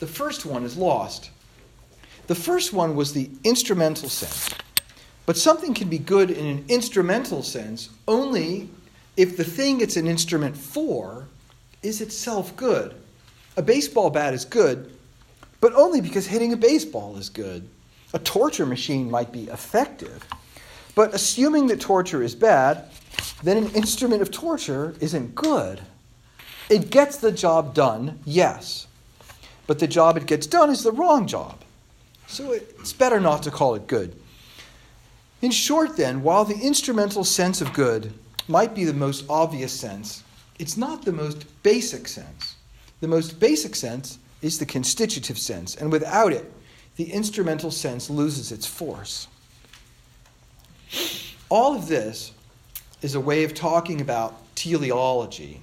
the 0.00 0.06
first 0.06 0.44
one 0.44 0.64
is 0.64 0.76
lost. 0.76 1.30
The 2.26 2.34
first 2.34 2.74
one 2.74 2.94
was 2.94 3.14
the 3.14 3.30
instrumental 3.42 4.10
sense. 4.10 4.54
But 5.24 5.38
something 5.38 5.72
can 5.72 5.88
be 5.88 5.98
good 5.98 6.30
in 6.30 6.44
an 6.44 6.66
instrumental 6.68 7.42
sense 7.42 7.88
only 8.06 8.68
if 9.16 9.38
the 9.38 9.44
thing 9.44 9.80
it's 9.80 9.96
an 9.96 10.06
instrument 10.06 10.58
for 10.58 11.26
is 11.82 12.02
itself 12.02 12.54
good. 12.54 12.94
A 13.56 13.62
baseball 13.62 14.10
bat 14.10 14.34
is 14.34 14.44
good, 14.44 14.94
but 15.58 15.72
only 15.72 16.02
because 16.02 16.26
hitting 16.26 16.52
a 16.52 16.56
baseball 16.56 17.16
is 17.16 17.30
good. 17.30 17.66
A 18.12 18.18
torture 18.18 18.66
machine 18.66 19.10
might 19.10 19.32
be 19.32 19.44
effective, 19.44 20.22
but 20.94 21.14
assuming 21.14 21.66
that 21.68 21.80
torture 21.80 22.22
is 22.22 22.34
bad, 22.34 22.84
then 23.42 23.56
an 23.56 23.70
instrument 23.70 24.22
of 24.22 24.30
torture 24.30 24.94
isn't 25.00 25.34
good. 25.34 25.80
It 26.68 26.90
gets 26.90 27.16
the 27.16 27.32
job 27.32 27.74
done, 27.74 28.18
yes, 28.24 28.86
but 29.66 29.78
the 29.78 29.86
job 29.86 30.16
it 30.16 30.26
gets 30.26 30.46
done 30.46 30.70
is 30.70 30.82
the 30.82 30.92
wrong 30.92 31.26
job. 31.26 31.60
So 32.26 32.52
it's 32.52 32.92
better 32.92 33.20
not 33.20 33.42
to 33.44 33.50
call 33.50 33.74
it 33.74 33.86
good. 33.86 34.16
In 35.42 35.50
short, 35.50 35.96
then, 35.96 36.22
while 36.22 36.44
the 36.44 36.58
instrumental 36.58 37.22
sense 37.22 37.60
of 37.60 37.72
good 37.72 38.12
might 38.48 38.74
be 38.74 38.84
the 38.84 38.94
most 38.94 39.24
obvious 39.28 39.72
sense, 39.72 40.24
it's 40.58 40.76
not 40.76 41.04
the 41.04 41.12
most 41.12 41.44
basic 41.62 42.08
sense. 42.08 42.56
The 43.00 43.08
most 43.08 43.38
basic 43.38 43.76
sense 43.76 44.18
is 44.42 44.58
the 44.58 44.66
constitutive 44.66 45.38
sense, 45.38 45.76
and 45.76 45.92
without 45.92 46.32
it, 46.32 46.50
the 46.96 47.12
instrumental 47.12 47.70
sense 47.70 48.08
loses 48.08 48.50
its 48.50 48.66
force. 48.66 49.28
All 51.48 51.76
of 51.76 51.88
this 51.88 52.32
is 53.02 53.14
a 53.14 53.20
way 53.20 53.44
of 53.44 53.54
talking 53.54 54.00
about 54.00 54.34
teleology. 54.54 55.60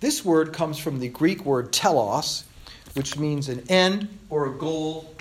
This 0.00 0.24
word 0.24 0.52
comes 0.52 0.78
from 0.78 0.98
the 0.98 1.08
Greek 1.08 1.44
word 1.44 1.72
telos, 1.72 2.44
which 2.94 3.18
means 3.18 3.48
an 3.48 3.62
end 3.68 4.08
or 4.30 4.46
a 4.46 4.52
goal. 4.52 5.14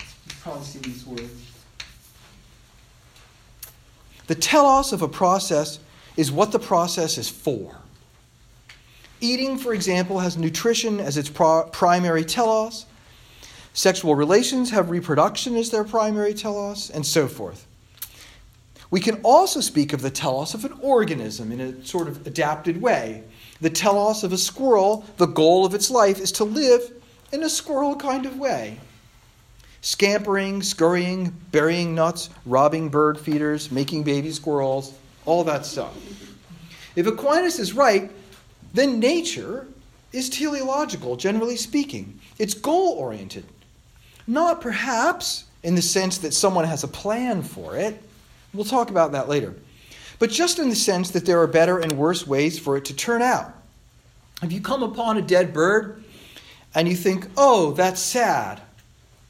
You 0.00 0.34
probably 0.42 0.64
see 0.64 0.78
these 0.80 1.06
words. 1.06 1.52
The 4.26 4.34
telos 4.34 4.92
of 4.92 5.02
a 5.02 5.08
process 5.08 5.78
is 6.16 6.32
what 6.32 6.52
the 6.52 6.58
process 6.58 7.18
is 7.18 7.28
for. 7.28 7.76
Eating, 9.20 9.56
for 9.56 9.72
example, 9.72 10.20
has 10.20 10.36
nutrition 10.36 11.00
as 11.00 11.16
its 11.16 11.30
pro- 11.30 11.64
primary 11.64 12.24
telos. 12.24 12.86
Sexual 13.72 14.14
relations 14.14 14.70
have 14.70 14.90
reproduction 14.90 15.56
as 15.56 15.70
their 15.70 15.84
primary 15.84 16.34
telos, 16.34 16.90
and 16.90 17.06
so 17.06 17.28
forth. 17.28 17.66
We 18.90 19.00
can 19.00 19.20
also 19.22 19.60
speak 19.60 19.92
of 19.92 20.02
the 20.02 20.10
telos 20.10 20.54
of 20.54 20.64
an 20.64 20.72
organism 20.80 21.50
in 21.52 21.60
a 21.60 21.84
sort 21.84 22.08
of 22.08 22.26
adapted 22.26 22.80
way. 22.80 23.24
The 23.60 23.70
telos 23.70 24.22
of 24.22 24.32
a 24.32 24.38
squirrel, 24.38 25.04
the 25.16 25.26
goal 25.26 25.66
of 25.66 25.74
its 25.74 25.90
life 25.90 26.20
is 26.20 26.32
to 26.32 26.44
live 26.44 26.92
in 27.32 27.42
a 27.42 27.48
squirrel 27.48 27.96
kind 27.96 28.26
of 28.26 28.38
way 28.38 28.78
scampering, 29.86 30.62
scurrying, 30.62 31.32
burying 31.52 31.94
nuts, 31.94 32.28
robbing 32.44 32.88
bird 32.88 33.16
feeders, 33.16 33.70
making 33.70 34.02
baby 34.02 34.32
squirrels, 34.32 34.98
all 35.26 35.44
that 35.44 35.64
stuff. 35.64 35.94
If 36.96 37.06
Aquinas 37.06 37.60
is 37.60 37.72
right, 37.72 38.10
then 38.74 38.98
nature 38.98 39.68
is 40.12 40.28
teleological, 40.28 41.14
generally 41.14 41.54
speaking. 41.54 42.18
It's 42.36 42.52
goal 42.52 42.94
oriented. 42.98 43.44
Not 44.26 44.60
perhaps 44.60 45.44
in 45.62 45.76
the 45.76 45.82
sense 45.82 46.18
that 46.18 46.34
someone 46.34 46.64
has 46.64 46.82
a 46.82 46.88
plan 46.88 47.42
for 47.42 47.76
it. 47.76 48.02
We'll 48.56 48.64
talk 48.64 48.90
about 48.90 49.12
that 49.12 49.28
later. 49.28 49.54
But 50.18 50.30
just 50.30 50.58
in 50.58 50.70
the 50.70 50.74
sense 50.74 51.10
that 51.10 51.26
there 51.26 51.40
are 51.42 51.46
better 51.46 51.78
and 51.78 51.92
worse 51.92 52.26
ways 52.26 52.58
for 52.58 52.76
it 52.76 52.86
to 52.86 52.96
turn 52.96 53.20
out. 53.20 53.52
If 54.42 54.50
you 54.50 54.60
come 54.60 54.82
upon 54.82 55.18
a 55.18 55.22
dead 55.22 55.52
bird 55.52 56.02
and 56.74 56.88
you 56.88 56.96
think, 56.96 57.28
oh, 57.36 57.72
that's 57.72 58.00
sad, 58.00 58.60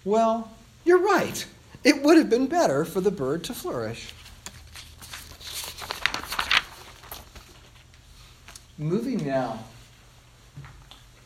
well, 0.05 0.51
you're 0.85 1.03
right. 1.03 1.45
It 1.83 2.03
would 2.03 2.17
have 2.17 2.31
been 2.31 2.47
better 2.47 2.85
for 2.85 3.01
the 3.01 3.11
bird 3.11 3.43
to 3.45 3.55
flourish. 3.55 4.13
Moving 8.79 9.27
now 9.27 9.59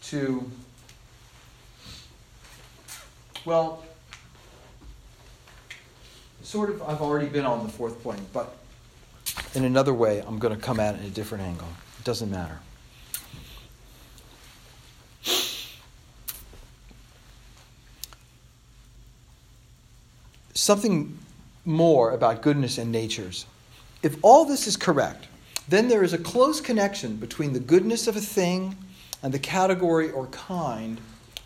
to, 0.05 0.51
well, 3.45 3.85
sort 6.51 6.71
of, 6.71 6.83
I've 6.83 7.01
already 7.01 7.29
been 7.29 7.47
on 7.47 7.65
the 7.65 7.73
fourth 7.73 8.03
point, 8.03 8.21
but 8.33 8.57
in 9.55 9.65
another 9.65 9.95
way, 9.95 10.21
I'm 10.27 10.41
going 10.41 10.55
to 10.55 10.61
come 10.61 10.81
at 10.81 10.97
it 10.97 11.01
in 11.01 11.07
a 11.07 11.11
different 11.11 11.45
angle. 11.45 11.69
It 11.99 12.05
doesn't 12.05 12.29
matter. 12.29 12.59
Something 20.55 21.17
more 21.65 22.11
about 22.11 22.43
goodness 22.43 22.79
and 22.79 22.91
natures. 22.91 23.47
If 24.03 24.17
all 24.23 24.45
this 24.45 24.67
is 24.67 24.77
correct, 24.77 25.29
then 25.69 25.87
there 25.87 26.03
is 26.03 26.13
a 26.13 26.19
close 26.19 26.61
connection 26.61 27.15
between 27.15 27.53
the 27.53 27.61
goodness 27.61 28.09
of 28.09 28.17
a 28.17 28.21
thing 28.21 28.77
and 29.23 29.33
the 29.33 29.39
category 29.39 30.11
or 30.11 30.27
kind 30.27 31.01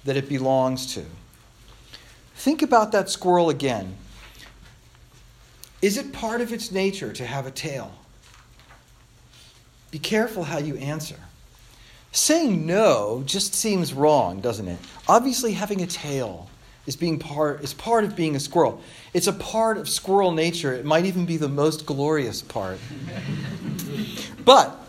that 0.05 0.17
it 0.17 0.31
belongs 0.31 0.95
to. 0.95 1.05
Think 2.37 2.62
about 2.62 2.90
that 2.93 3.11
squirrel 3.11 3.51
again. 3.51 3.97
Is 5.85 5.99
it 5.99 6.14
part 6.14 6.40
of 6.40 6.51
its 6.51 6.73
nature 6.73 7.12
to 7.12 7.27
have 7.27 7.47
a 7.47 7.51
tail? 7.51 7.92
Be 9.90 9.99
careful 9.99 10.44
how 10.44 10.57
you 10.57 10.77
answer. 10.77 11.16
Saying 12.11 12.64
no 12.64 13.23
just 13.27 13.55
seems 13.55 13.92
wrong, 13.92 14.40
doesn't 14.40 14.66
it? 14.66 14.79
Obviously, 15.09 15.53
having 15.53 15.83
a 15.83 15.87
tail 15.87 16.49
is 16.87 16.97
being 16.97 17.18
part 17.18 17.62
is 17.62 17.75
part 17.75 18.05
of 18.05 18.16
being 18.16 18.35
a 18.35 18.40
squirrel. 18.40 18.81
It's 19.12 19.27
a 19.27 19.33
part 19.35 19.77
of 19.77 19.87
squirrel 19.87 20.33
nature. 20.33 20.73
It 20.73 20.87
might 20.87 21.05
even 21.05 21.27
be 21.27 21.37
the 21.37 21.51
most 21.51 21.85
glorious 21.85 22.40
part. 22.40 22.79
but 24.47 24.88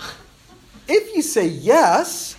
if 0.88 1.14
you 1.14 1.22
say 1.22 1.46
yes, 1.46 2.38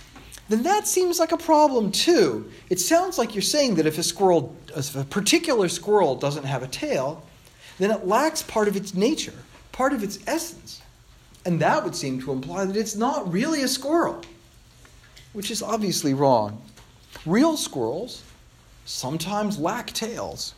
then 0.49 0.63
that 0.63 0.87
seems 0.87 1.19
like 1.19 1.31
a 1.31 1.37
problem 1.37 1.91
too. 1.91 2.51
It 2.71 2.79
sounds 2.79 3.19
like 3.19 3.35
you're 3.35 3.43
saying 3.43 3.75
that 3.75 3.85
if 3.85 3.99
a 3.99 4.03
squirrel, 4.03 4.55
if 4.75 4.95
a 4.95 5.03
particular 5.03 5.69
squirrel 5.69 6.15
doesn't 6.15 6.45
have 6.45 6.63
a 6.63 6.67
tail, 6.67 7.23
then 7.77 7.91
it 7.91 8.05
lacks 8.05 8.41
part 8.41 8.67
of 8.67 8.75
its 8.75 8.93
nature, 8.93 9.33
part 9.71 9.93
of 9.93 10.03
its 10.03 10.19
essence. 10.27 10.81
And 11.45 11.59
that 11.61 11.83
would 11.83 11.95
seem 11.95 12.21
to 12.21 12.31
imply 12.31 12.65
that 12.65 12.75
it's 12.75 12.95
not 12.95 13.31
really 13.31 13.61
a 13.61 13.67
squirrel, 13.67 14.21
which 15.33 15.51
is 15.51 15.61
obviously 15.61 16.13
wrong. 16.13 16.61
Real 17.25 17.55
squirrels 17.55 18.23
sometimes 18.85 19.59
lack 19.59 19.87
tails, 19.87 20.55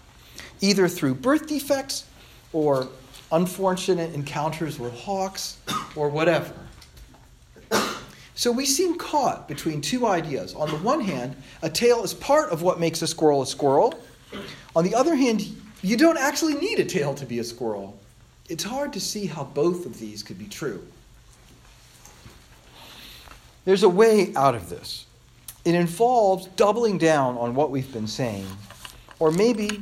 either 0.62 0.88
through 0.88 1.16
birth 1.16 1.48
defects 1.48 2.06
or 2.54 2.88
unfortunate 3.32 4.14
encounters 4.14 4.80
with 4.80 4.94
hawks 4.94 5.58
or 5.96 6.10
whatever. 6.10 6.54
So 8.36 8.52
we 8.52 8.66
seem 8.66 8.98
caught 8.98 9.50
between 9.50 9.82
two 9.82 10.08
ideas. 10.08 10.56
On 10.56 10.70
the 10.70 10.78
one 10.78 11.02
hand, 11.02 11.36
a 11.62 11.70
tail 11.70 12.04
is 12.04 12.14
part 12.14 12.52
of 12.52 12.62
what 12.62 12.80
makes 12.80 13.02
a 13.02 13.08
squirrel 13.08 13.42
a 13.42 13.46
squirrel. 13.46 14.00
On 14.76 14.84
the 14.86 14.96
other 14.96 15.14
hand, 15.14 15.44
you 15.82 15.98
don't 15.98 16.18
actually 16.18 16.56
need 16.56 16.80
a 16.80 16.86
tail 16.86 17.14
to 17.16 17.26
be 17.26 17.40
a 17.40 17.44
squirrel. 17.44 18.00
It's 18.48 18.64
hard 18.64 18.94
to 18.94 19.00
see 19.00 19.28
how 19.28 19.44
both 19.44 19.86
of 19.86 20.00
these 20.00 20.24
could 20.24 20.40
be 20.40 20.48
true. 20.48 20.86
There's 23.66 23.84
a 23.84 23.90
way 23.90 24.34
out 24.36 24.56
of 24.56 24.70
this. 24.70 25.06
It 25.66 25.76
involves 25.76 26.48
doubling 26.56 26.98
down 26.98 27.38
on 27.38 27.54
what 27.54 27.70
we've 27.70 27.92
been 27.92 28.08
saying, 28.08 28.48
or 29.20 29.32
maybe 29.32 29.82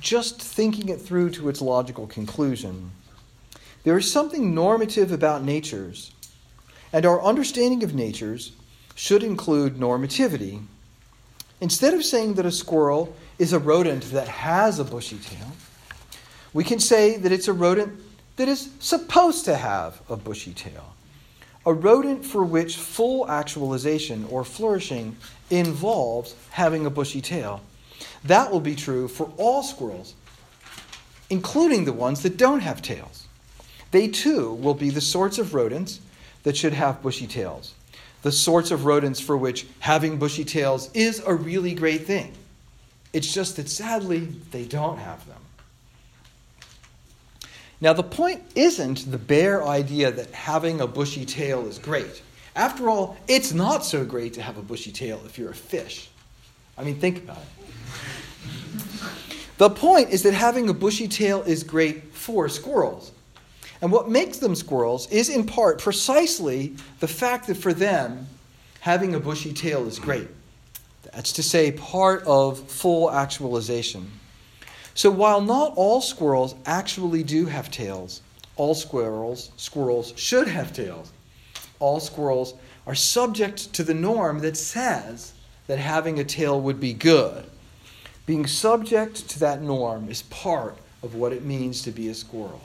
just 0.00 0.40
thinking 0.40 0.88
it 0.88 1.00
through 1.00 1.30
to 1.30 1.48
its 1.48 1.60
logical 1.60 2.06
conclusion. 2.06 2.90
There 3.84 3.96
is 3.98 4.10
something 4.10 4.54
normative 4.54 5.12
about 5.12 5.42
natures 5.42 6.12
and 6.92 7.06
our 7.06 7.22
understanding 7.22 7.82
of 7.82 7.94
natures 7.94 8.52
should 8.94 9.22
include 9.22 9.76
normativity. 9.76 10.62
Instead 11.60 11.94
of 11.94 12.04
saying 12.04 12.34
that 12.34 12.46
a 12.46 12.52
squirrel 12.52 13.14
is 13.40 13.54
a 13.54 13.58
rodent 13.58 14.04
that 14.12 14.28
has 14.28 14.78
a 14.78 14.84
bushy 14.84 15.16
tail, 15.16 15.50
we 16.52 16.62
can 16.62 16.78
say 16.78 17.16
that 17.16 17.32
it's 17.32 17.48
a 17.48 17.52
rodent 17.54 17.98
that 18.36 18.48
is 18.48 18.68
supposed 18.80 19.46
to 19.46 19.56
have 19.56 20.02
a 20.10 20.16
bushy 20.16 20.52
tail. 20.52 20.94
A 21.64 21.72
rodent 21.72 22.22
for 22.22 22.44
which 22.44 22.76
full 22.76 23.26
actualization 23.30 24.26
or 24.28 24.44
flourishing 24.44 25.16
involves 25.48 26.34
having 26.50 26.84
a 26.84 26.90
bushy 26.90 27.22
tail. 27.22 27.62
That 28.24 28.50
will 28.50 28.60
be 28.60 28.74
true 28.74 29.08
for 29.08 29.32
all 29.38 29.62
squirrels, 29.62 30.14
including 31.30 31.86
the 31.86 31.94
ones 31.94 32.22
that 32.22 32.36
don't 32.36 32.60
have 32.60 32.82
tails. 32.82 33.26
They 33.90 34.08
too 34.08 34.52
will 34.52 34.74
be 34.74 34.90
the 34.90 35.00
sorts 35.00 35.38
of 35.38 35.54
rodents 35.54 36.00
that 36.42 36.58
should 36.58 36.74
have 36.74 37.02
bushy 37.02 37.26
tails, 37.26 37.72
the 38.20 38.32
sorts 38.32 38.70
of 38.70 38.84
rodents 38.84 39.18
for 39.18 39.38
which 39.38 39.66
having 39.78 40.18
bushy 40.18 40.44
tails 40.44 40.90
is 40.92 41.22
a 41.26 41.34
really 41.34 41.72
great 41.72 42.06
thing. 42.06 42.34
It's 43.12 43.32
just 43.32 43.56
that 43.56 43.68
sadly, 43.68 44.28
they 44.50 44.64
don't 44.64 44.98
have 44.98 45.26
them. 45.26 45.36
Now, 47.80 47.92
the 47.94 48.02
point 48.02 48.42
isn't 48.54 49.10
the 49.10 49.18
bare 49.18 49.66
idea 49.66 50.10
that 50.10 50.30
having 50.32 50.80
a 50.80 50.86
bushy 50.86 51.24
tail 51.24 51.66
is 51.66 51.78
great. 51.78 52.22
After 52.54 52.90
all, 52.90 53.16
it's 53.26 53.52
not 53.52 53.84
so 53.84 54.04
great 54.04 54.34
to 54.34 54.42
have 54.42 54.58
a 54.58 54.62
bushy 54.62 54.92
tail 54.92 55.20
if 55.24 55.38
you're 55.38 55.50
a 55.50 55.54
fish. 55.54 56.10
I 56.76 56.84
mean, 56.84 57.00
think 57.00 57.18
about 57.18 57.38
it. 57.38 57.60
The 59.56 59.70
point 59.70 60.10
is 60.10 60.22
that 60.22 60.34
having 60.34 60.68
a 60.68 60.74
bushy 60.74 61.08
tail 61.08 61.42
is 61.42 61.62
great 61.62 62.14
for 62.14 62.48
squirrels. 62.48 63.12
And 63.82 63.90
what 63.90 64.10
makes 64.10 64.38
them 64.38 64.54
squirrels 64.54 65.10
is, 65.10 65.28
in 65.28 65.46
part, 65.46 65.78
precisely 65.78 66.76
the 67.00 67.08
fact 67.08 67.46
that 67.46 67.56
for 67.56 67.72
them, 67.72 68.26
having 68.80 69.14
a 69.14 69.20
bushy 69.20 69.52
tail 69.52 69.86
is 69.86 69.98
great. 69.98 70.28
That's 71.12 71.32
to 71.32 71.42
say, 71.42 71.72
part 71.72 72.22
of 72.24 72.70
full 72.70 73.10
actualization. 73.10 74.10
So 74.94 75.10
while 75.10 75.40
not 75.40 75.72
all 75.76 76.00
squirrels 76.00 76.54
actually 76.66 77.22
do 77.22 77.46
have 77.46 77.70
tails, 77.70 78.22
all 78.56 78.74
squirrels, 78.74 79.50
squirrels 79.56 80.12
should 80.16 80.48
have 80.48 80.72
tails. 80.72 81.12
All 81.78 82.00
squirrels 82.00 82.54
are 82.86 82.94
subject 82.94 83.72
to 83.74 83.82
the 83.82 83.94
norm 83.94 84.40
that 84.40 84.56
says 84.56 85.32
that 85.66 85.78
having 85.78 86.18
a 86.18 86.24
tail 86.24 86.60
would 86.60 86.80
be 86.80 86.92
good. 86.92 87.44
Being 88.26 88.46
subject 88.46 89.28
to 89.30 89.38
that 89.40 89.62
norm 89.62 90.08
is 90.08 90.22
part 90.22 90.76
of 91.02 91.14
what 91.14 91.32
it 91.32 91.44
means 91.44 91.82
to 91.82 91.90
be 91.90 92.08
a 92.08 92.14
squirrel. 92.14 92.60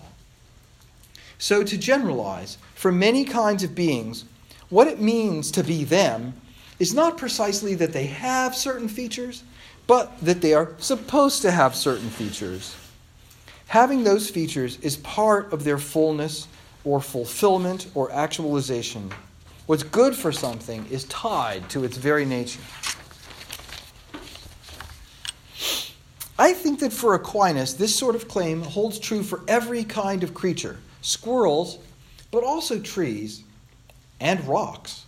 So, 1.38 1.64
to 1.64 1.78
generalize, 1.78 2.58
for 2.74 2.92
many 2.92 3.26
kinds 3.26 3.64
of 3.64 3.76
beings, 3.76 4.26
what 4.70 4.88
it 4.88 5.00
means 5.00 5.52
to 5.52 5.64
be 5.64 5.84
them 5.84 6.34
is 6.80 6.94
not 6.94 7.18
precisely 7.18 7.76
that 7.76 7.94
they 7.94 8.06
have 8.06 8.56
certain 8.56 8.88
features, 8.88 9.44
but 9.88 10.20
that 10.22 10.42
they 10.42 10.54
are 10.54 10.74
supposed 10.78 11.42
to 11.42 11.52
have 11.52 11.76
certain 11.76 12.10
features. 12.10 12.76
Having 13.68 14.04
those 14.04 14.30
features 14.30 14.78
is 14.82 14.98
part 14.98 15.52
of 15.54 15.64
their 15.64 15.78
fullness 15.78 16.48
or 16.84 17.02
fulfillment 17.02 17.88
or 17.96 18.12
actualization. 18.12 19.12
What's 19.66 19.84
good 19.84 20.16
for 20.16 20.32
something 20.32 20.86
is 20.92 21.06
tied 21.06 21.70
to 21.72 21.84
its 21.84 21.98
very 21.98 22.26
nature. 22.26 22.62
I 26.38 26.54
think 26.54 26.82
that 26.82 26.92
for 26.92 27.16
Aquinas, 27.16 27.76
this 27.78 27.96
sort 27.96 28.16
of 28.16 28.28
claim 28.28 28.62
holds 28.62 29.00
true 29.00 29.24
for 29.24 29.42
every 29.48 29.84
kind 29.84 30.24
of 30.24 30.34
creature 30.34 30.78
squirrels, 31.02 31.78
but 32.32 32.44
also 32.44 32.80
trees 32.80 33.44
and 34.20 34.46
rocks. 34.48 35.05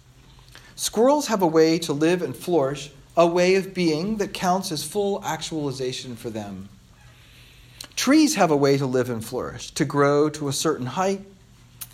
Squirrels 0.78 1.26
have 1.26 1.42
a 1.42 1.48
way 1.48 1.80
to 1.80 1.92
live 1.92 2.22
and 2.22 2.38
flourish, 2.38 2.92
a 3.18 3.26
way 3.26 3.56
of 3.56 3.74
being 3.74 4.18
that 4.18 4.32
counts 4.32 4.72
as 4.72 4.84
full 4.84 5.24
actualization 5.26 6.16
for 6.16 6.30
them. 6.30 6.70
Trees 7.96 8.36
have 8.36 8.52
a 8.52 8.56
way 8.56 8.78
to 8.78 8.86
live 8.86 9.10
and 9.10 9.26
flourish, 9.26 9.72
to 9.72 9.84
grow 9.84 10.30
to 10.30 10.48
a 10.48 10.54
certain 10.54 10.86
height, 10.86 11.22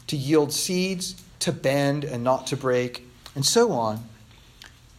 to 0.07 0.17
yield 0.17 0.51
seeds, 0.51 1.15
to 1.39 1.53
bend 1.53 2.03
and 2.03 2.25
not 2.25 2.45
to 2.47 2.57
break, 2.57 3.07
and 3.35 3.45
so 3.45 3.71
on. 3.71 4.03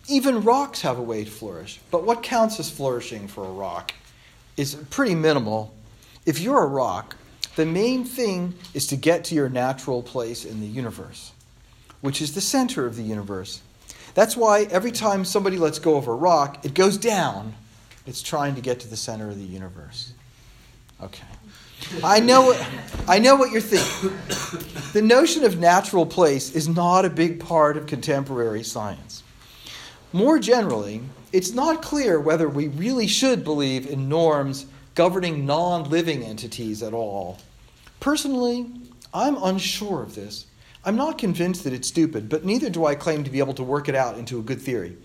Even 0.08 0.42
rocks 0.42 0.80
have 0.80 0.98
a 0.98 1.02
way 1.02 1.22
to 1.22 1.30
flourish, 1.30 1.78
but 1.90 2.04
what 2.04 2.22
counts 2.22 2.58
as 2.58 2.70
flourishing 2.70 3.28
for 3.28 3.44
a 3.44 3.52
rock 3.52 3.92
is 4.56 4.76
pretty 4.88 5.14
minimal. 5.14 5.74
If 6.24 6.40
you're 6.40 6.62
a 6.62 6.66
rock, 6.66 7.16
the 7.54 7.66
main 7.66 8.06
thing 8.06 8.54
is 8.72 8.86
to 8.86 8.96
get 8.96 9.24
to 9.24 9.34
your 9.34 9.50
natural 9.50 10.02
place 10.02 10.46
in 10.46 10.60
the 10.62 10.66
universe, 10.66 11.32
which 12.00 12.22
is 12.22 12.34
the 12.34 12.40
center 12.40 12.86
of 12.86 12.96
the 12.96 13.02
universe. 13.02 13.60
That's 14.14 14.36
why 14.36 14.62
every 14.70 14.92
time 14.92 15.24
somebody 15.24 15.58
lets 15.58 15.78
go 15.78 15.96
of 15.96 16.06
a 16.06 16.14
rock, 16.14 16.64
it 16.64 16.74
goes 16.74 16.96
down. 16.96 17.54
It's 18.06 18.22
trying 18.22 18.54
to 18.54 18.60
get 18.60 18.80
to 18.80 18.88
the 18.88 18.96
center 18.96 19.28
of 19.28 19.36
the 19.36 19.44
universe. 19.44 20.12
Okay. 21.02 21.24
I 22.02 22.20
know, 22.20 22.58
I 23.08 23.18
know 23.18 23.36
what 23.36 23.50
you're 23.50 23.60
thinking. 23.60 24.16
The 24.92 25.02
notion 25.02 25.44
of 25.44 25.58
natural 25.58 26.06
place 26.06 26.54
is 26.54 26.68
not 26.68 27.04
a 27.04 27.10
big 27.10 27.40
part 27.40 27.76
of 27.76 27.86
contemporary 27.86 28.62
science. 28.62 29.22
More 30.12 30.38
generally, 30.38 31.02
it's 31.32 31.52
not 31.52 31.82
clear 31.82 32.20
whether 32.20 32.48
we 32.48 32.68
really 32.68 33.08
should 33.08 33.42
believe 33.42 33.86
in 33.90 34.08
norms 34.08 34.66
governing 34.94 35.44
non 35.44 35.90
living 35.90 36.22
entities 36.22 36.82
at 36.82 36.94
all. 36.94 37.38
Personally, 37.98 38.66
I'm 39.12 39.42
unsure 39.42 40.02
of 40.02 40.14
this. 40.14 40.46
I'm 40.84 40.96
not 40.96 41.16
convinced 41.18 41.64
that 41.64 41.72
it's 41.72 41.88
stupid, 41.88 42.28
but 42.28 42.44
neither 42.44 42.68
do 42.68 42.84
I 42.84 42.94
claim 42.94 43.24
to 43.24 43.30
be 43.30 43.38
able 43.38 43.54
to 43.54 43.62
work 43.62 43.88
it 43.88 43.94
out 43.94 44.18
into 44.18 44.38
a 44.38 44.42
good 44.42 44.60
theory. 44.60 44.96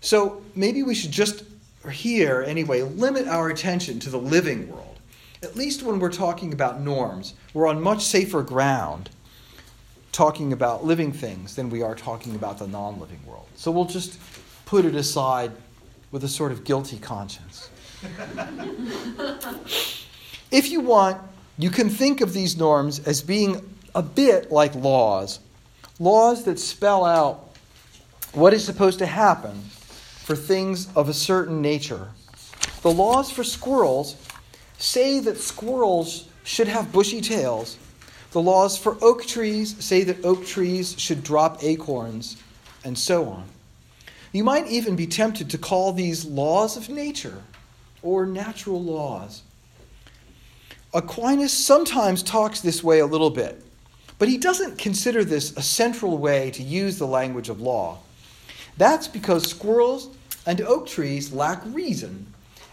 So 0.00 0.42
maybe 0.54 0.82
we 0.82 0.94
should 0.94 1.12
just, 1.12 1.44
here 1.90 2.44
anyway, 2.46 2.82
limit 2.82 3.28
our 3.28 3.48
attention 3.48 4.00
to 4.00 4.10
the 4.10 4.18
living 4.18 4.68
world. 4.70 4.98
At 5.42 5.56
least 5.56 5.82
when 5.82 5.98
we're 5.98 6.12
talking 6.12 6.52
about 6.52 6.80
norms, 6.80 7.34
we're 7.52 7.66
on 7.66 7.80
much 7.80 8.04
safer 8.04 8.42
ground. 8.42 9.10
talking 10.12 10.52
about 10.52 10.84
living 10.84 11.10
things 11.12 11.56
than 11.56 11.68
we 11.68 11.82
are 11.82 11.96
talking 11.96 12.36
about 12.36 12.58
the 12.58 12.68
non 12.68 13.00
living 13.00 13.18
world. 13.26 13.48
So 13.56 13.72
we'll 13.72 13.84
just 13.84 14.18
put 14.64 14.84
it 14.84 14.94
aside 14.94 15.50
with 16.12 16.22
a 16.22 16.28
sort 16.28 16.52
of 16.52 16.62
guilty 16.62 16.98
conscience. 16.98 17.68
if 20.52 20.70
you 20.70 20.80
want, 20.80 21.20
you 21.58 21.70
can 21.70 21.88
think 21.88 22.20
of 22.20 22.32
these 22.32 22.56
norms 22.56 23.00
as 23.00 23.22
being 23.22 23.73
a 23.94 24.02
bit 24.02 24.50
like 24.50 24.74
laws 24.74 25.40
laws 26.00 26.44
that 26.44 26.58
spell 26.58 27.04
out 27.04 27.48
what 28.32 28.52
is 28.52 28.64
supposed 28.64 28.98
to 28.98 29.06
happen 29.06 29.60
for 30.24 30.34
things 30.34 30.88
of 30.96 31.08
a 31.08 31.14
certain 31.14 31.62
nature. 31.62 32.08
The 32.82 32.90
laws 32.90 33.30
for 33.30 33.44
squirrels 33.44 34.16
say 34.78 35.20
that 35.20 35.38
squirrels 35.38 36.28
should 36.42 36.68
have 36.68 36.92
bushy 36.92 37.20
tails. 37.20 37.78
The 38.32 38.42
laws 38.42 38.76
for 38.76 38.96
oak 39.00 39.24
trees 39.26 39.76
say 39.84 40.02
that 40.04 40.24
oak 40.24 40.44
trees 40.44 40.98
should 40.98 41.22
drop 41.22 41.62
acorns, 41.62 42.36
and 42.84 42.98
so 42.98 43.26
on. 43.28 43.44
You 44.32 44.42
might 44.42 44.66
even 44.66 44.96
be 44.96 45.06
tempted 45.06 45.50
to 45.50 45.58
call 45.58 45.92
these 45.92 46.24
laws 46.24 46.76
of 46.76 46.88
nature 46.88 47.42
or 48.02 48.26
natural 48.26 48.82
laws. 48.82 49.42
Aquinas 50.92 51.52
sometimes 51.52 52.22
talks 52.22 52.60
this 52.60 52.82
way 52.82 52.98
a 52.98 53.06
little 53.06 53.30
bit, 53.30 53.62
but 54.18 54.28
he 54.28 54.38
doesn't 54.38 54.78
consider 54.78 55.24
this 55.24 55.56
a 55.56 55.62
central 55.62 56.18
way 56.18 56.50
to 56.52 56.62
use 56.62 56.98
the 56.98 57.06
language 57.06 57.48
of 57.48 57.60
law. 57.60 57.98
That's 58.76 59.08
because 59.08 59.48
squirrels 59.48 60.08
and 60.46 60.60
oak 60.60 60.86
trees 60.86 61.32
lack 61.32 61.62
reason, 61.66 62.26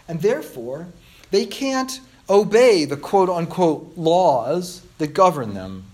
and 0.08 0.20
therefore 0.20 0.88
they 1.30 1.46
can't 1.46 2.00
obey 2.28 2.84
the 2.84 2.96
quote 2.96 3.28
unquote 3.28 3.92
laws 3.96 4.82
that 4.98 5.14
govern 5.14 5.54
them. 5.54 5.84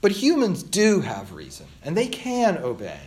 But 0.00 0.12
humans 0.12 0.62
do 0.62 1.00
have 1.00 1.32
reason, 1.32 1.66
and 1.82 1.96
they 1.96 2.06
can 2.06 2.58
obey. 2.58 3.00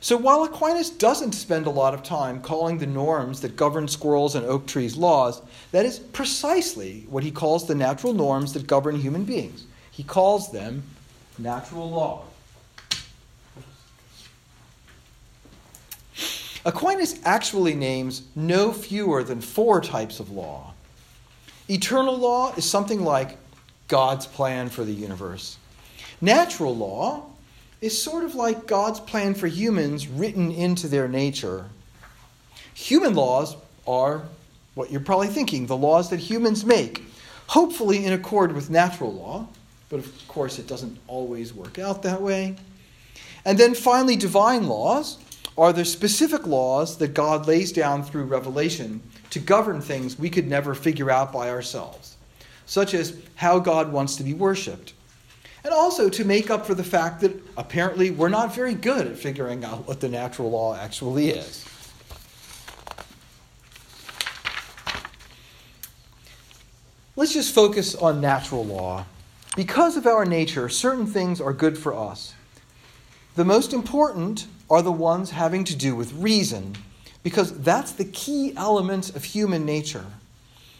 So 0.00 0.16
while 0.16 0.44
Aquinas 0.44 0.90
doesn't 0.90 1.32
spend 1.32 1.66
a 1.66 1.70
lot 1.70 1.92
of 1.92 2.04
time 2.04 2.40
calling 2.40 2.78
the 2.78 2.86
norms 2.86 3.40
that 3.40 3.56
govern 3.56 3.88
squirrels 3.88 4.36
and 4.36 4.46
oak 4.46 4.66
trees 4.66 4.96
laws, 4.96 5.42
that 5.72 5.84
is 5.84 5.98
precisely 5.98 7.04
what 7.10 7.24
he 7.24 7.32
calls 7.32 7.66
the 7.66 7.74
natural 7.74 8.12
norms 8.12 8.52
that 8.52 8.68
govern 8.68 8.96
human 8.96 9.24
beings. 9.24 9.64
He 9.98 10.04
calls 10.04 10.52
them 10.52 10.84
natural 11.40 11.90
law. 11.90 12.22
Aquinas 16.64 17.18
actually 17.24 17.74
names 17.74 18.22
no 18.36 18.72
fewer 18.72 19.24
than 19.24 19.40
four 19.40 19.80
types 19.80 20.20
of 20.20 20.30
law. 20.30 20.72
Eternal 21.68 22.16
law 22.16 22.54
is 22.54 22.64
something 22.64 23.02
like 23.02 23.38
God's 23.88 24.24
plan 24.24 24.68
for 24.68 24.84
the 24.84 24.92
universe. 24.92 25.58
Natural 26.20 26.76
law 26.76 27.24
is 27.80 28.00
sort 28.00 28.22
of 28.22 28.36
like 28.36 28.68
God's 28.68 29.00
plan 29.00 29.34
for 29.34 29.48
humans 29.48 30.06
written 30.06 30.52
into 30.52 30.86
their 30.86 31.08
nature. 31.08 31.64
Human 32.74 33.14
laws 33.14 33.56
are 33.84 34.22
what 34.76 34.92
you're 34.92 35.00
probably 35.00 35.26
thinking 35.26 35.66
the 35.66 35.76
laws 35.76 36.10
that 36.10 36.20
humans 36.20 36.64
make, 36.64 37.02
hopefully 37.48 38.04
in 38.04 38.12
accord 38.12 38.52
with 38.52 38.70
natural 38.70 39.12
law, 39.12 39.48
but 39.88 39.98
of 39.98 40.28
course 40.28 40.58
it 40.58 40.66
doesn't 40.66 40.98
always 41.06 41.52
work 41.52 41.78
out 41.78 42.02
that 42.02 42.20
way. 42.20 42.56
And 43.44 43.58
then 43.58 43.74
finally, 43.74 44.16
divine 44.16 44.66
laws 44.66 45.18
are 45.56 45.72
the 45.72 45.84
specific 45.84 46.46
laws 46.46 46.98
that 46.98 47.14
God 47.14 47.46
lays 47.46 47.72
down 47.72 48.02
through 48.02 48.24
revelation 48.24 49.00
to 49.30 49.38
govern 49.38 49.80
things 49.80 50.18
we 50.18 50.30
could 50.30 50.46
never 50.46 50.74
figure 50.74 51.10
out 51.10 51.32
by 51.32 51.50
ourselves, 51.50 52.16
such 52.66 52.94
as 52.94 53.20
how 53.36 53.58
God 53.58 53.92
wants 53.92 54.16
to 54.16 54.22
be 54.22 54.34
worshiped 54.34 54.92
and 55.64 55.74
also 55.74 56.08
to 56.08 56.24
make 56.24 56.50
up 56.50 56.66
for 56.66 56.74
the 56.74 56.84
fact 56.84 57.20
that 57.20 57.32
apparently 57.56 58.10
we're 58.10 58.28
not 58.28 58.54
very 58.54 58.74
good 58.74 59.06
at 59.06 59.16
figuring 59.16 59.64
out 59.64 59.86
what 59.86 60.00
the 60.00 60.08
natural 60.08 60.50
law 60.50 60.74
actually 60.74 61.30
is. 61.30 61.64
Let's 67.16 67.32
just 67.32 67.52
focus 67.52 67.96
on 67.96 68.20
natural 68.20 68.64
law. 68.64 69.04
Because 69.56 69.96
of 69.96 70.06
our 70.06 70.24
nature, 70.24 70.68
certain 70.68 71.06
things 71.06 71.40
are 71.40 71.52
good 71.52 71.76
for 71.76 71.94
us. 71.94 72.34
The 73.34 73.44
most 73.44 73.72
important 73.72 74.46
are 74.70 74.82
the 74.82 74.92
ones 74.92 75.30
having 75.30 75.64
to 75.64 75.76
do 75.76 75.96
with 75.96 76.12
reason, 76.12 76.76
because 77.22 77.58
that's 77.60 77.92
the 77.92 78.04
key 78.04 78.52
element 78.56 79.14
of 79.14 79.24
human 79.24 79.64
nature. 79.64 80.06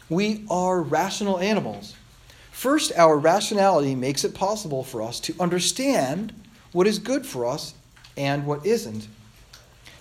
We 0.09 0.45
are 0.49 0.81
rational 0.81 1.39
animals. 1.39 1.95
First, 2.51 2.91
our 2.97 3.17
rationality 3.17 3.95
makes 3.95 4.23
it 4.23 4.33
possible 4.33 4.83
for 4.83 5.01
us 5.01 5.19
to 5.21 5.35
understand 5.39 6.33
what 6.71 6.87
is 6.87 6.99
good 6.99 7.25
for 7.25 7.45
us 7.45 7.73
and 8.17 8.45
what 8.45 8.65
isn't. 8.65 9.07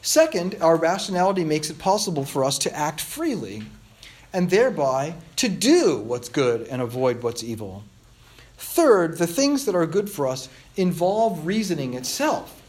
Second, 0.03 0.57
our 0.61 0.77
rationality 0.77 1.45
makes 1.45 1.71
it 1.71 1.79
possible 1.79 2.25
for 2.25 2.45
us 2.45 2.59
to 2.59 2.75
act 2.75 3.01
freely 3.01 3.63
and 4.33 4.51
thereby 4.51 5.15
to 5.37 5.49
do 5.49 5.99
what's 5.99 6.29
good 6.29 6.67
and 6.69 6.83
avoid 6.83 7.23
what's 7.23 7.45
evil. 7.45 7.85
Third, 8.59 9.19
the 9.19 9.27
things 9.27 9.65
that 9.65 9.77
are 9.77 9.87
good 9.87 10.11
for 10.11 10.27
us 10.27 10.49
involve 10.77 11.47
reasoning 11.47 11.95
itself. 11.95 12.61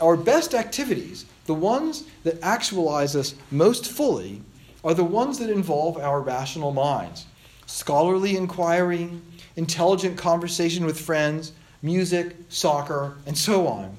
Our 0.00 0.16
best 0.16 0.54
activities, 0.54 1.26
the 1.46 1.54
ones 1.54 2.04
that 2.24 2.42
actualize 2.42 3.14
us 3.14 3.34
most 3.50 3.90
fully, 3.90 4.40
are 4.82 4.94
the 4.94 5.04
ones 5.04 5.38
that 5.38 5.50
involve 5.50 5.96
our 5.98 6.20
rational 6.20 6.72
minds 6.72 7.26
scholarly 7.66 8.36
inquiry, 8.36 9.08
intelligent 9.56 10.18
conversation 10.18 10.84
with 10.84 11.00
friends, 11.00 11.52
music, 11.80 12.36
soccer, 12.50 13.16
and 13.26 13.38
so 13.38 13.66
on. 13.66 13.96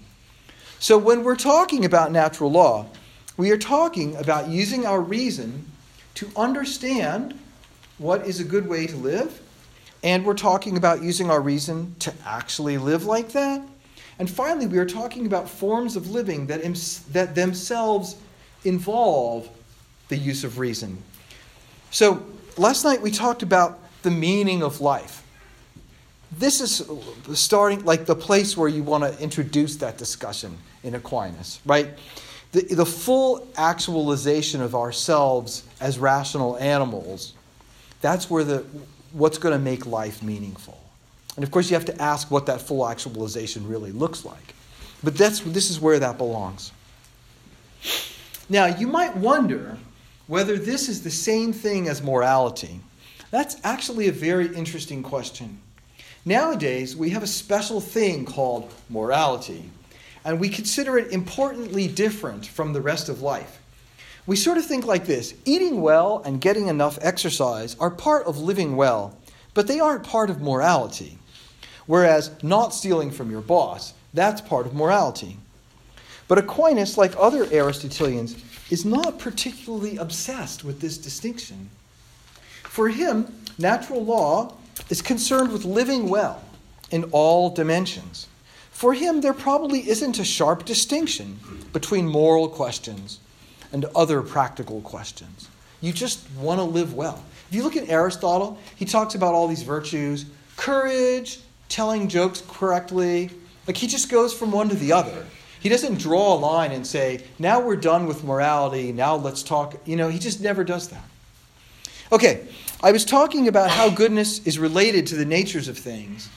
So, 0.79 0.97
when 0.97 1.23
we're 1.23 1.35
talking 1.35 1.85
about 1.85 2.11
natural 2.11 2.51
law, 2.51 2.85
we 3.37 3.49
are 3.51 3.57
talking 3.57 4.15
about 4.17 4.47
using 4.47 4.85
our 4.85 5.01
reason 5.01 5.65
to 6.15 6.29
understand 6.35 7.39
what 7.97 8.27
is 8.27 8.39
a 8.39 8.43
good 8.43 8.67
way 8.67 8.85
to 8.85 8.95
live, 8.95 9.41
and 10.03 10.25
we're 10.25 10.33
talking 10.33 10.75
about 10.75 11.01
using 11.01 11.31
our 11.31 11.41
reason 11.41 11.95
to 11.99 12.13
actually 12.25 12.77
live 12.77 13.05
like 13.05 13.29
that. 13.29 13.61
And 14.19 14.29
finally, 14.29 14.67
we 14.67 14.77
are 14.77 14.85
talking 14.85 15.25
about 15.25 15.49
forms 15.49 15.95
of 15.95 16.11
living 16.11 16.47
that, 16.47 16.61
that 17.11 17.35
themselves 17.35 18.17
involve 18.63 19.49
the 20.09 20.17
use 20.17 20.43
of 20.43 20.59
reason. 20.59 21.01
So, 21.89 22.25
last 22.57 22.83
night 22.83 23.01
we 23.01 23.11
talked 23.11 23.43
about 23.43 23.79
the 24.03 24.11
meaning 24.11 24.61
of 24.61 24.81
life. 24.81 25.23
This 26.37 26.61
is 26.61 26.89
starting 27.33 27.85
like 27.85 28.05
the 28.05 28.15
place 28.15 28.57
where 28.57 28.67
you 28.67 28.83
want 28.83 29.03
to 29.03 29.23
introduce 29.23 29.77
that 29.77 29.97
discussion 29.97 30.57
in 30.83 30.95
Aquinas, 30.95 31.59
right? 31.65 31.89
The, 32.51 32.61
the 32.63 32.85
full 32.85 33.47
actualization 33.55 34.61
of 34.61 34.75
ourselves 34.75 35.63
as 35.79 35.97
rational 35.97 36.57
animals, 36.57 37.33
that's 38.01 38.29
where 38.29 38.43
the 38.43 38.65
what's 39.13 39.37
going 39.37 39.53
to 39.53 39.63
make 39.63 39.85
life 39.85 40.21
meaningful. 40.21 40.79
And 41.35 41.43
of 41.43 41.51
course, 41.51 41.69
you 41.69 41.75
have 41.75 41.85
to 41.85 42.01
ask 42.01 42.29
what 42.29 42.45
that 42.47 42.61
full 42.61 42.87
actualization 42.87 43.67
really 43.67 43.91
looks 43.91 44.25
like. 44.25 44.53
But 45.03 45.17
that's, 45.17 45.39
this 45.39 45.69
is 45.69 45.79
where 45.79 45.99
that 45.99 46.17
belongs. 46.17 46.71
Now, 48.49 48.65
you 48.65 48.87
might 48.87 49.15
wonder 49.15 49.77
whether 50.27 50.57
this 50.57 50.89
is 50.89 51.03
the 51.03 51.11
same 51.11 51.53
thing 51.53 51.87
as 51.87 52.01
morality. 52.01 52.79
That's 53.31 53.57
actually 53.63 54.07
a 54.07 54.11
very 54.11 54.53
interesting 54.55 55.03
question. 55.03 55.59
Nowadays, 56.25 56.95
we 56.95 57.09
have 57.09 57.23
a 57.23 57.27
special 57.27 57.81
thing 57.81 58.25
called 58.25 58.71
morality, 58.89 59.69
and 60.23 60.39
we 60.39 60.49
consider 60.49 60.97
it 60.97 61.11
importantly 61.11 61.87
different 61.87 62.45
from 62.45 62.73
the 62.73 62.81
rest 62.81 63.09
of 63.09 63.21
life. 63.21 63.59
We 64.25 64.37
sort 64.37 64.57
of 64.57 64.65
think 64.65 64.85
like 64.85 65.05
this 65.05 65.33
eating 65.43 65.81
well 65.81 66.21
and 66.25 66.39
getting 66.39 66.67
enough 66.67 66.97
exercise 67.01 67.75
are 67.79 67.91
part 67.91 68.25
of 68.25 68.39
living 68.39 68.77
well, 68.77 69.17
but 69.53 69.67
they 69.67 69.79
aren't 69.79 70.03
part 70.03 70.29
of 70.29 70.41
morality. 70.41 71.17
Whereas 71.85 72.31
not 72.41 72.73
stealing 72.73 73.11
from 73.11 73.29
your 73.29 73.41
boss, 73.41 73.93
that's 74.13 74.39
part 74.39 74.65
of 74.65 74.73
morality. 74.73 75.37
But 76.29 76.37
Aquinas, 76.37 76.97
like 76.97 77.13
other 77.17 77.45
Aristotelians, 77.51 78.37
is 78.69 78.85
not 78.85 79.19
particularly 79.19 79.97
obsessed 79.97 80.63
with 80.63 80.79
this 80.79 80.97
distinction. 80.97 81.69
For 82.63 82.87
him, 82.87 83.27
natural 83.57 84.05
law 84.05 84.53
is 84.89 85.01
concerned 85.01 85.51
with 85.51 85.65
living 85.65 86.07
well 86.07 86.41
in 86.91 87.03
all 87.11 87.49
dimensions. 87.49 88.27
For 88.71 88.93
him, 88.93 89.19
there 89.19 89.33
probably 89.33 89.89
isn't 89.89 90.17
a 90.17 90.23
sharp 90.23 90.63
distinction 90.63 91.39
between 91.73 92.07
moral 92.07 92.47
questions 92.47 93.19
and 93.73 93.85
other 93.95 94.21
practical 94.21 94.79
questions. 94.81 95.49
You 95.81 95.91
just 95.91 96.25
want 96.37 96.59
to 96.59 96.63
live 96.63 96.93
well. 96.93 97.21
If 97.49 97.55
you 97.55 97.63
look 97.63 97.75
at 97.75 97.89
Aristotle, 97.89 98.57
he 98.77 98.85
talks 98.85 99.15
about 99.15 99.33
all 99.33 99.47
these 99.47 99.63
virtues 99.63 100.25
courage, 100.55 101.39
telling 101.67 102.07
jokes 102.07 102.43
correctly. 102.47 103.29
Like 103.67 103.75
he 103.75 103.87
just 103.87 104.09
goes 104.09 104.33
from 104.33 104.51
one 104.51 104.69
to 104.69 104.75
the 104.75 104.93
other. 104.93 105.25
He 105.59 105.69
doesn't 105.69 105.97
draw 105.97 106.33
a 106.33 106.37
line 106.37 106.71
and 106.71 106.85
say, 106.85 107.23
now 107.39 107.59
we're 107.59 107.77
done 107.77 108.05
with 108.05 108.23
morality, 108.23 108.91
now 108.91 109.15
let's 109.15 109.43
talk. 109.43 109.75
You 109.85 109.95
know, 109.95 110.09
he 110.09 110.19
just 110.19 110.41
never 110.41 110.63
does 110.63 110.89
that. 110.89 111.03
Okay, 112.11 112.47
I 112.83 112.91
was 112.91 113.05
talking 113.05 113.47
about 113.47 113.69
how 113.69 113.89
goodness 113.89 114.45
is 114.45 114.59
related 114.59 115.07
to 115.07 115.15
the 115.15 115.25
natures 115.25 115.67
of 115.67 115.77
things. 115.77 116.29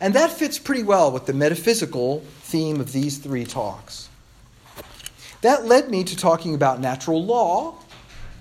And 0.00 0.14
that 0.14 0.30
fits 0.32 0.58
pretty 0.58 0.82
well 0.82 1.10
with 1.12 1.26
the 1.26 1.32
metaphysical 1.32 2.20
theme 2.40 2.80
of 2.80 2.92
these 2.92 3.18
three 3.18 3.44
talks. 3.44 4.08
That 5.44 5.66
led 5.66 5.90
me 5.90 6.04
to 6.04 6.16
talking 6.16 6.54
about 6.54 6.80
natural 6.80 7.22
law, 7.22 7.74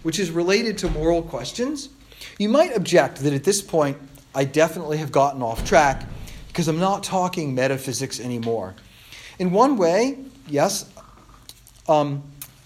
which 0.04 0.20
is 0.20 0.32
related 0.32 0.78
to 0.78 0.90
moral 0.90 1.22
questions. 1.22 1.90
You 2.40 2.48
might 2.48 2.78
object 2.78 3.18
that 3.24 3.34
at 3.34 3.44
this 3.44 3.62
point 3.62 3.98
I 4.34 4.46
definitely 4.46 5.00
have 5.00 5.12
gotten 5.12 5.42
off 5.42 5.66
track 5.66 6.06
because 6.48 6.70
I'm 6.70 6.80
not 6.80 7.04
talking 7.04 7.54
metaphysics 7.54 8.22
anymore. 8.22 8.76
In 9.38 9.52
one 9.52 9.76
way, 9.76 10.18
yes, 10.48 10.90
um, 11.90 12.24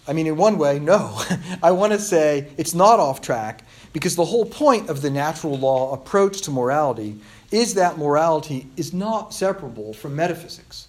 I 0.07 0.13
mean, 0.13 0.27
in 0.27 0.37
one 0.37 0.59
way, 0.59 0.77
no. 0.77 1.19
I 1.63 1.71
want 1.71 1.93
to 1.93 1.99
say 1.99 2.51
it's 2.57 2.75
not 2.75 2.99
off 2.99 3.21
track 3.21 3.63
because 3.91 4.15
the 4.15 4.25
whole 4.25 4.45
point 4.45 4.87
of 4.87 5.01
the 5.01 5.09
natural 5.09 5.57
law 5.57 5.93
approach 5.93 6.43
to 6.43 6.51
morality 6.51 7.19
is 7.49 7.73
that 7.73 7.97
morality 7.97 8.67
is 8.77 8.93
not 8.93 9.33
separable 9.33 9.93
from 9.93 10.15
metaphysics. 10.15 10.87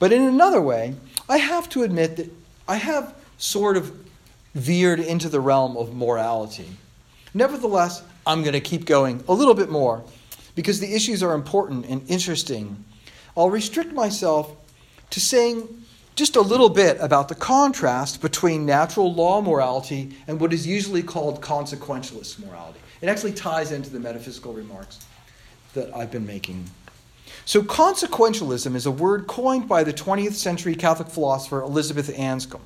But 0.00 0.12
in 0.12 0.22
another 0.22 0.60
way, 0.60 0.96
I 1.28 1.38
have 1.38 1.68
to 1.70 1.82
admit 1.82 2.16
that 2.16 2.30
I 2.68 2.76
have 2.76 3.14
sort 3.38 3.76
of 3.76 3.92
veered 4.54 5.00
into 5.00 5.28
the 5.28 5.40
realm 5.40 5.76
of 5.76 5.94
morality. 5.94 6.68
Nevertheless, 7.32 8.02
I'm 8.26 8.42
going 8.42 8.52
to 8.52 8.60
keep 8.60 8.84
going 8.84 9.22
a 9.28 9.32
little 9.32 9.54
bit 9.54 9.70
more 9.70 10.04
because 10.54 10.80
the 10.80 10.94
issues 10.94 11.22
are 11.22 11.34
important 11.34 11.86
and 11.86 12.08
interesting. 12.08 12.84
I'll 13.36 13.50
restrict 13.50 13.92
myself 13.92 14.54
to 15.10 15.20
saying 15.20 15.68
just 16.14 16.36
a 16.36 16.40
little 16.40 16.68
bit 16.68 16.96
about 17.00 17.28
the 17.28 17.34
contrast 17.34 18.20
between 18.20 18.64
natural 18.64 19.12
law 19.12 19.40
morality 19.40 20.16
and 20.28 20.38
what 20.38 20.52
is 20.52 20.66
usually 20.66 21.02
called 21.02 21.40
consequentialist 21.40 22.38
morality. 22.38 22.78
It 23.00 23.08
actually 23.08 23.32
ties 23.32 23.72
into 23.72 23.90
the 23.90 23.98
metaphysical 23.98 24.52
remarks 24.52 25.04
that 25.74 25.94
I've 25.94 26.12
been 26.12 26.26
making. 26.26 26.70
So, 27.44 27.62
consequentialism 27.62 28.74
is 28.74 28.86
a 28.86 28.90
word 28.90 29.26
coined 29.26 29.68
by 29.68 29.84
the 29.84 29.92
20th 29.92 30.34
century 30.34 30.74
Catholic 30.74 31.08
philosopher 31.08 31.60
Elizabeth 31.60 32.08
Anscombe. 32.16 32.60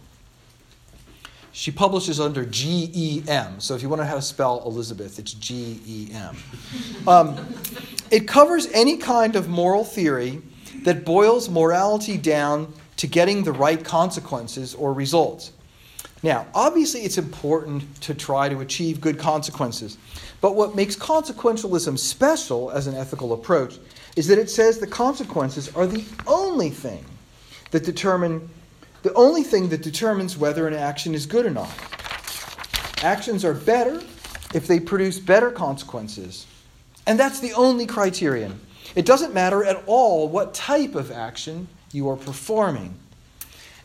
She 1.50 1.72
publishes 1.72 2.20
under 2.20 2.44
GEM. 2.44 3.60
So, 3.60 3.74
if 3.74 3.82
you 3.82 3.88
want 3.88 4.00
to 4.00 4.04
know 4.04 4.10
how 4.10 4.16
to 4.16 4.22
spell 4.22 4.62
Elizabeth, 4.64 5.18
it's 5.18 5.32
G 5.34 5.80
E 5.86 6.08
M. 6.12 6.36
Um, 7.08 7.54
it 8.10 8.28
covers 8.28 8.68
any 8.72 8.96
kind 8.96 9.34
of 9.34 9.48
moral 9.48 9.84
theory 9.84 10.40
that 10.84 11.04
boils 11.04 11.48
morality 11.48 12.16
down 12.16 12.72
to 12.98 13.06
getting 13.06 13.42
the 13.42 13.52
right 13.52 13.84
consequences 13.84 14.74
or 14.74 14.92
results. 14.92 15.52
Now, 16.22 16.46
obviously, 16.54 17.02
it's 17.02 17.18
important 17.18 18.00
to 18.02 18.14
try 18.14 18.48
to 18.48 18.60
achieve 18.60 19.00
good 19.00 19.18
consequences. 19.18 19.98
But 20.40 20.54
what 20.54 20.76
makes 20.76 20.96
consequentialism 20.96 21.98
special 21.98 22.70
as 22.70 22.86
an 22.86 22.94
ethical 22.94 23.32
approach 23.32 23.78
is 24.18 24.26
that 24.26 24.36
it 24.36 24.50
says 24.50 24.80
the 24.80 24.86
consequences 24.86 25.72
are 25.76 25.86
the 25.86 26.04
only 26.26 26.70
thing 26.70 27.04
that 27.70 27.84
determine 27.84 28.50
the 29.02 29.14
only 29.14 29.44
thing 29.44 29.68
that 29.68 29.80
determines 29.80 30.36
whether 30.36 30.66
an 30.66 30.74
action 30.74 31.14
is 31.14 31.24
good 31.24 31.46
or 31.46 31.50
not. 31.50 31.70
Actions 33.04 33.44
are 33.44 33.54
better 33.54 34.02
if 34.52 34.66
they 34.66 34.80
produce 34.80 35.20
better 35.20 35.52
consequences. 35.52 36.48
And 37.06 37.16
that's 37.16 37.38
the 37.38 37.52
only 37.52 37.86
criterion. 37.86 38.58
It 38.96 39.06
doesn't 39.06 39.32
matter 39.32 39.62
at 39.62 39.84
all 39.86 40.28
what 40.28 40.52
type 40.52 40.96
of 40.96 41.12
action 41.12 41.68
you 41.92 42.08
are 42.08 42.16
performing. 42.16 42.96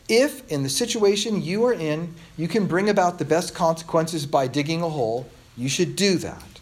If, 0.08 0.50
in 0.50 0.64
the 0.64 0.68
situation 0.68 1.42
you 1.42 1.64
are 1.64 1.72
in, 1.72 2.12
you 2.36 2.48
can 2.48 2.66
bring 2.66 2.90
about 2.90 3.20
the 3.20 3.24
best 3.24 3.54
consequences 3.54 4.26
by 4.26 4.48
digging 4.48 4.82
a 4.82 4.88
hole, 4.88 5.30
you 5.56 5.68
should 5.68 5.94
do 5.94 6.18
that. 6.18 6.53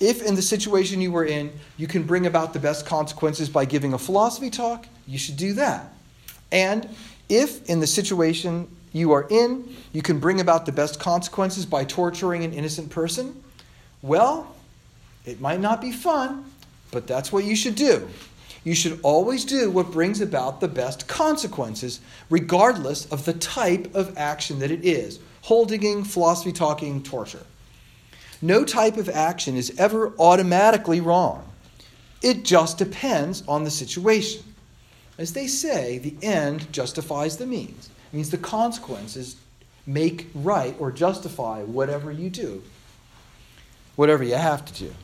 If, 0.00 0.22
in 0.22 0.36
the 0.36 0.42
situation 0.42 1.00
you 1.00 1.10
were 1.10 1.24
in, 1.24 1.52
you 1.76 1.86
can 1.86 2.04
bring 2.04 2.26
about 2.26 2.52
the 2.52 2.60
best 2.60 2.86
consequences 2.86 3.48
by 3.48 3.64
giving 3.64 3.92
a 3.92 3.98
philosophy 3.98 4.50
talk, 4.50 4.86
you 5.06 5.18
should 5.18 5.36
do 5.36 5.54
that. 5.54 5.92
And 6.52 6.88
if, 7.28 7.68
in 7.68 7.80
the 7.80 7.86
situation 7.86 8.68
you 8.92 9.12
are 9.12 9.26
in, 9.28 9.74
you 9.92 10.02
can 10.02 10.20
bring 10.20 10.40
about 10.40 10.66
the 10.66 10.72
best 10.72 11.00
consequences 11.00 11.66
by 11.66 11.84
torturing 11.84 12.44
an 12.44 12.52
innocent 12.52 12.90
person, 12.90 13.42
well, 14.00 14.54
it 15.26 15.40
might 15.40 15.60
not 15.60 15.80
be 15.80 15.92
fun, 15.92 16.44
but 16.92 17.06
that's 17.06 17.32
what 17.32 17.44
you 17.44 17.56
should 17.56 17.74
do. 17.74 18.08
You 18.64 18.74
should 18.74 19.00
always 19.02 19.44
do 19.44 19.70
what 19.70 19.90
brings 19.90 20.20
about 20.20 20.60
the 20.60 20.68
best 20.68 21.08
consequences, 21.08 22.00
regardless 22.30 23.06
of 23.06 23.24
the 23.24 23.32
type 23.34 23.94
of 23.94 24.16
action 24.16 24.58
that 24.60 24.70
it 24.70 24.84
is 24.84 25.18
hole 25.42 25.64
digging, 25.64 26.04
philosophy 26.04 26.52
talking, 26.52 27.02
torture. 27.02 27.44
No 28.40 28.64
type 28.64 28.96
of 28.96 29.08
action 29.08 29.56
is 29.56 29.74
ever 29.78 30.12
automatically 30.18 31.00
wrong. 31.00 31.44
It 32.22 32.44
just 32.44 32.78
depends 32.78 33.42
on 33.48 33.64
the 33.64 33.70
situation. 33.70 34.42
As 35.18 35.32
they 35.32 35.46
say, 35.46 35.98
the 35.98 36.16
end 36.22 36.72
justifies 36.72 37.36
the 37.36 37.46
means. 37.46 37.90
It 38.12 38.16
means 38.16 38.30
the 38.30 38.38
consequences 38.38 39.36
make 39.86 40.28
right 40.34 40.76
or 40.78 40.92
justify 40.92 41.62
whatever 41.62 42.12
you 42.12 42.30
do, 42.30 42.62
whatever 43.96 44.22
you 44.22 44.34
have 44.34 44.64
to 44.66 44.72
do. 44.84 44.94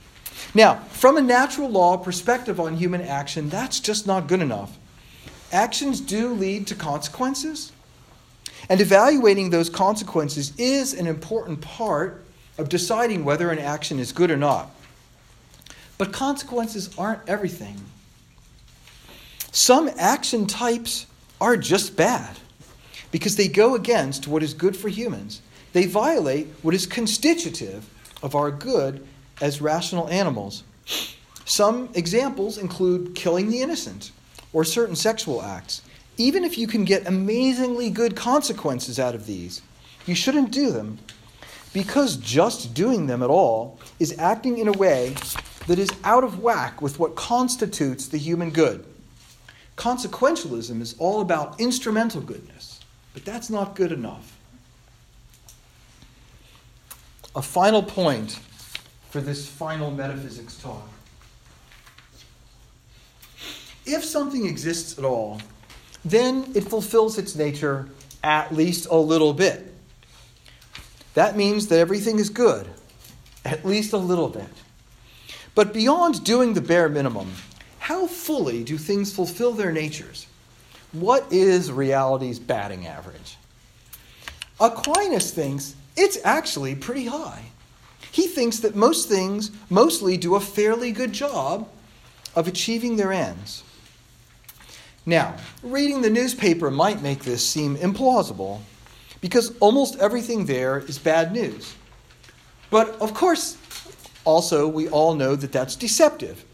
Now, 0.55 0.77
from 0.91 1.17
a 1.17 1.23
natural 1.23 1.69
law 1.69 1.97
perspective 1.97 2.61
on 2.61 2.77
human 2.77 3.01
action, 3.01 3.49
that's 3.49 3.81
just 3.81 4.07
not 4.07 4.29
good 4.29 4.41
enough. 4.41 4.79
Actions 5.51 6.01
do 6.01 6.29
lead 6.33 6.67
to 6.69 6.75
consequences, 6.75 7.73
and 8.69 8.81
evaluating 8.81 9.51
those 9.51 9.69
consequences 9.69 10.53
is 10.59 10.95
an 10.95 11.07
important 11.07 11.61
part 11.61 12.24
of 12.59 12.69
deciding 12.69 13.25
whether 13.25 13.51
an 13.51 13.59
action 13.59 13.99
is 13.99 14.13
good 14.13 14.31
or 14.31 14.37
not. 14.37 14.71
But 15.99 16.13
consequences 16.13 16.91
aren't 16.99 17.29
everything. 17.29 17.81
Some 19.53 19.91
action 19.99 20.47
types 20.47 21.07
are 21.41 21.57
just 21.57 21.97
bad 21.97 22.39
because 23.11 23.37
they 23.37 23.49
go 23.49 23.75
against 23.75 24.27
what 24.27 24.43
is 24.43 24.55
good 24.55 24.77
for 24.77 24.89
humans. 24.89 25.41
They 25.73 25.87
violate 25.87 26.49
what 26.63 26.75
is 26.75 26.87
constitutive 26.87 27.89
of 28.23 28.35
our 28.35 28.51
good 28.51 29.07
as 29.41 29.61
rational 29.61 30.09
animals. 30.09 30.65
Some 31.45 31.91
examples 31.95 32.59
include 32.59 33.15
killing 33.15 33.51
the 33.51 33.61
innocent 33.61 34.11
or 34.53 34.65
certain 34.65 34.97
sexual 34.97 35.43
acts. 35.43 35.83
Even 36.17 36.45
if 36.45 36.57
you 36.57 36.67
can 36.67 36.85
get 36.85 37.07
amazingly 37.07 37.91
good 37.91 38.17
consequences 38.17 38.99
out 38.99 39.15
of 39.15 39.27
these, 39.27 39.63
you 40.07 40.15
shouldn't 40.15 40.51
do 40.51 40.71
them 40.71 40.99
because 41.75 42.17
just 42.17 42.73
doing 42.73 43.09
them 43.09 43.23
at 43.23 43.29
all 43.29 43.79
is 43.99 44.17
acting 44.19 44.57
in 44.59 44.69
a 44.69 44.73
way 44.73 45.15
that 45.67 45.79
is 45.79 45.91
out 46.05 46.25
of 46.25 46.39
whack 46.39 46.81
with 46.81 46.99
what 46.99 47.17
constitutes 47.17 48.09
the 48.09 48.17
human 48.17 48.51
good. 48.51 48.87
Consequentialism 49.77 50.81
is 50.81 50.95
all 51.01 51.21
about 51.21 51.61
instrumental 51.61 52.21
goodness, 52.21 52.81
but 53.13 53.25
that's 53.25 53.51
not 53.51 53.75
good 53.75 53.91
enough. 53.91 54.39
A 57.35 57.43
final 57.43 57.83
point 57.83 58.39
for 59.11 59.21
this 59.21 59.49
final 59.49 59.91
metaphysics 59.91 60.57
talk. 60.63 60.89
If 63.85 64.05
something 64.05 64.47
exists 64.47 64.97
at 64.97 65.05
all, 65.05 65.41
then 66.05 66.53
it 66.55 66.63
fulfills 66.63 67.19
its 67.19 67.35
nature 67.35 67.89
at 68.23 68.55
least 68.55 68.87
a 68.91 68.97
little 68.97 69.35
bit. 69.35 69.74
That 71.15 71.37
means 71.37 71.69
that 71.69 71.79
everything 71.79 72.19
is 72.19 72.29
good, 72.29 72.69
at 73.45 73.65
least 73.65 73.93
a 73.93 73.99
little 73.99 74.29
bit. 74.29 74.49
But 75.55 75.73
beyond 75.73 76.25
doing 76.25 76.55
the 76.55 76.61
bare 76.61 76.89
minimum, 76.89 77.33
how 77.79 78.07
fully 78.07 78.65
do 78.65 78.77
things 78.77 79.15
fulfill 79.15 79.53
their 79.53 79.73
natures? 79.73 80.27
What 80.93 81.27
is 81.33 81.71
reality's 81.73 82.39
batting 82.39 82.87
average? 82.87 83.37
Aquinas 84.61 85.31
thinks 85.31 85.75
it's 85.97 86.19
actually 86.25 86.75
pretty 86.75 87.07
high 87.07 87.45
he 88.15 88.29
thinks 88.29 88.61
that 88.61 88.77
most 88.77 89.09
things 89.09 89.51
mostly 89.69 90.17
do 90.17 90.37
a 90.37 90.41
fairly 90.41 90.93
good 90.93 91.13
job 91.13 91.69
of 92.37 92.47
achieving 92.47 92.95
their 92.95 93.13
ends. 93.13 93.65
Now, 95.05 95.35
reading 95.65 96.01
the 96.01 96.11
newspaper 96.11 96.71
might 96.71 97.03
make 97.03 97.25
this 97.25 97.45
seem 97.45 97.77
implausible 97.77 98.61
because 99.25 99.57
almost 99.61 99.99
everything 100.01 100.45
there 100.45 100.81
is 100.81 100.99
bad 100.99 101.33
news. 101.33 101.75
But 102.69 102.91
of 103.01 103.15
course, 103.15 103.57
also, 104.27 104.69
we 104.69 104.87
all 104.91 105.15
know 105.15 105.35
that 105.35 105.51
that's 105.51 105.77
deceptive. 105.77 106.45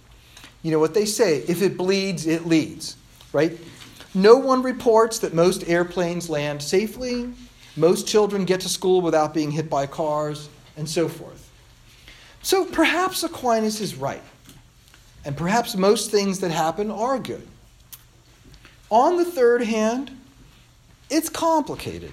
You 0.62 0.70
know 0.70 0.78
what 0.78 0.94
they 0.94 1.04
say 1.04 1.38
if 1.48 1.62
it 1.62 1.76
bleeds, 1.76 2.28
it 2.28 2.46
leads, 2.46 2.96
right? 3.32 3.58
No 4.14 4.36
one 4.36 4.62
reports 4.62 5.18
that 5.18 5.34
most 5.34 5.68
airplanes 5.68 6.30
land 6.30 6.62
safely, 6.62 7.32
most 7.74 8.06
children 8.06 8.44
get 8.44 8.60
to 8.60 8.68
school 8.68 9.00
without 9.00 9.34
being 9.34 9.50
hit 9.50 9.68
by 9.68 9.86
cars, 9.86 10.48
and 10.76 10.88
so 10.88 11.08
forth. 11.08 11.50
So 12.42 12.64
perhaps 12.64 13.24
Aquinas 13.24 13.80
is 13.80 13.96
right, 13.96 14.22
and 15.24 15.36
perhaps 15.36 15.74
most 15.74 16.12
things 16.12 16.38
that 16.38 16.52
happen 16.52 16.92
are 16.92 17.18
good. 17.18 17.48
On 18.90 19.16
the 19.16 19.24
third 19.24 19.62
hand, 19.62 20.16
it's 21.10 21.28
complicated. 21.28 22.12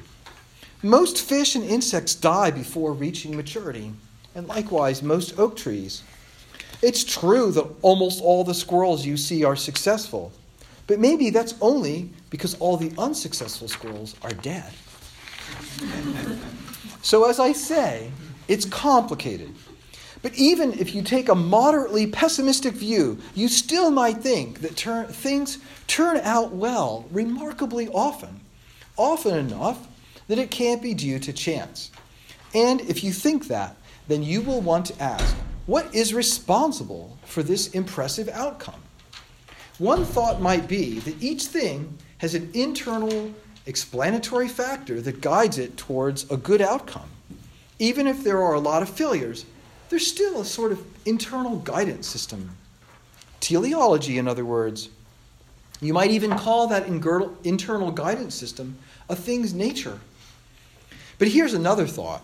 Most 0.83 1.21
fish 1.21 1.55
and 1.55 1.63
insects 1.63 2.13
die 2.13 2.51
before 2.51 2.93
reaching 2.93 3.35
maturity, 3.35 3.91
and 4.35 4.47
likewise 4.47 5.01
most 5.01 5.39
oak 5.39 5.55
trees. 5.55 6.03
It's 6.83 7.03
true 7.03 7.51
that 7.53 7.65
almost 7.81 8.21
all 8.21 8.43
the 8.43 8.53
squirrels 8.53 9.03
you 9.03 9.17
see 9.17 9.43
are 9.43 9.55
successful, 9.55 10.31
but 10.85 10.99
maybe 10.99 11.31
that's 11.31 11.55
only 11.61 12.11
because 12.29 12.53
all 12.59 12.77
the 12.77 12.91
unsuccessful 12.99 13.67
squirrels 13.67 14.15
are 14.21 14.33
dead. 14.33 14.71
so, 17.01 17.27
as 17.27 17.39
I 17.39 17.53
say, 17.53 18.11
it's 18.47 18.65
complicated. 18.65 19.53
But 20.21 20.35
even 20.35 20.73
if 20.73 20.93
you 20.93 21.01
take 21.01 21.29
a 21.29 21.35
moderately 21.35 22.05
pessimistic 22.05 22.73
view, 22.73 23.17
you 23.33 23.47
still 23.47 23.89
might 23.89 24.17
think 24.17 24.61
that 24.61 24.75
turn, 24.75 25.07
things 25.07 25.57
turn 25.87 26.17
out 26.17 26.51
well 26.51 27.05
remarkably 27.11 27.87
often, 27.89 28.41
often 28.97 29.35
enough 29.35 29.86
that 30.27 30.39
it 30.39 30.51
can't 30.51 30.81
be 30.81 30.93
due 30.93 31.19
to 31.19 31.33
chance. 31.33 31.91
And 32.53 32.81
if 32.81 33.03
you 33.03 33.11
think 33.11 33.47
that, 33.47 33.75
then 34.07 34.23
you 34.23 34.41
will 34.41 34.61
want 34.61 34.85
to 34.87 35.01
ask 35.01 35.35
what 35.65 35.93
is 35.93 36.13
responsible 36.13 37.17
for 37.25 37.43
this 37.43 37.69
impressive 37.71 38.29
outcome? 38.29 38.81
One 39.79 40.05
thought 40.05 40.41
might 40.41 40.67
be 40.67 40.99
that 40.99 41.21
each 41.21 41.45
thing 41.45 41.97
has 42.19 42.33
an 42.33 42.49
internal 42.53 43.33
explanatory 43.65 44.47
factor 44.47 45.01
that 45.01 45.21
guides 45.21 45.57
it 45.57 45.77
towards 45.77 46.29
a 46.31 46.37
good 46.37 46.61
outcome. 46.61 47.09
Even 47.79 48.07
if 48.07 48.23
there 48.23 48.41
are 48.41 48.53
a 48.53 48.59
lot 48.59 48.81
of 48.81 48.89
failures, 48.89 49.45
there's 49.89 50.07
still 50.07 50.41
a 50.41 50.45
sort 50.45 50.71
of 50.71 50.83
internal 51.05 51.57
guidance 51.57 52.07
system. 52.07 52.49
Teleology, 53.39 54.17
in 54.17 54.27
other 54.27 54.45
words. 54.45 54.89
You 55.79 55.93
might 55.93 56.09
even 56.11 56.31
call 56.35 56.67
that 56.67 56.87
internal 56.87 57.91
guidance 57.91 58.33
system 58.33 58.77
a 59.09 59.15
thing's 59.15 59.53
nature. 59.53 59.99
But 61.19 61.27
here's 61.29 61.53
another 61.53 61.87
thought. 61.87 62.21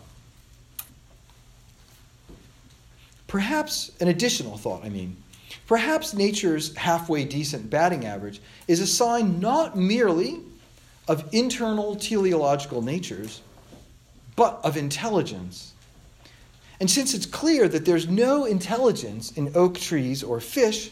Perhaps 3.28 3.92
an 4.00 4.08
additional 4.08 4.58
thought, 4.58 4.84
I 4.86 4.90
mean. 4.90 5.18
Perhaps 5.68 6.14
nature's 6.14 6.76
halfway 6.76 7.26
decent 7.26 7.70
batting 7.70 8.06
average 8.06 8.42
is 8.68 8.80
a 8.80 8.88
sign 8.88 9.40
not 9.40 9.78
merely 9.78 10.40
of 11.08 11.28
internal 11.34 11.96
teleological 11.96 12.82
natures, 12.82 13.42
but 14.36 14.60
of 14.64 14.78
intelligence. 14.78 15.74
And 16.80 16.90
since 16.90 17.14
it's 17.14 17.26
clear 17.26 17.68
that 17.68 17.86
there's 17.86 18.08
no 18.08 18.46
intelligence 18.46 19.32
in 19.32 19.52
oak 19.56 19.80
trees 19.80 20.22
or 20.24 20.40
fish, 20.40 20.92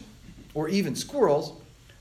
or 0.54 0.70
even 0.70 0.96
squirrels, 0.96 1.54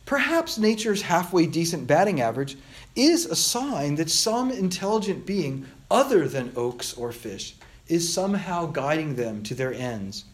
perhaps 0.06 0.58
nature's 0.58 1.02
halfway 1.02 1.46
decent 1.46 1.86
batting 1.86 2.20
average 2.20 2.56
is 2.96 3.26
a 3.26 3.36
sign 3.36 3.94
that 3.96 4.10
some 4.10 4.50
intelligent 4.50 5.24
being 5.24 5.66
other 5.90 6.28
than 6.28 6.52
oaks 6.56 6.94
or 6.94 7.12
fish 7.12 7.54
is 7.88 8.12
somehow 8.12 8.66
guiding 8.66 9.16
them 9.16 9.42
to 9.42 9.54
their 9.54 9.74
ends. 9.74 10.24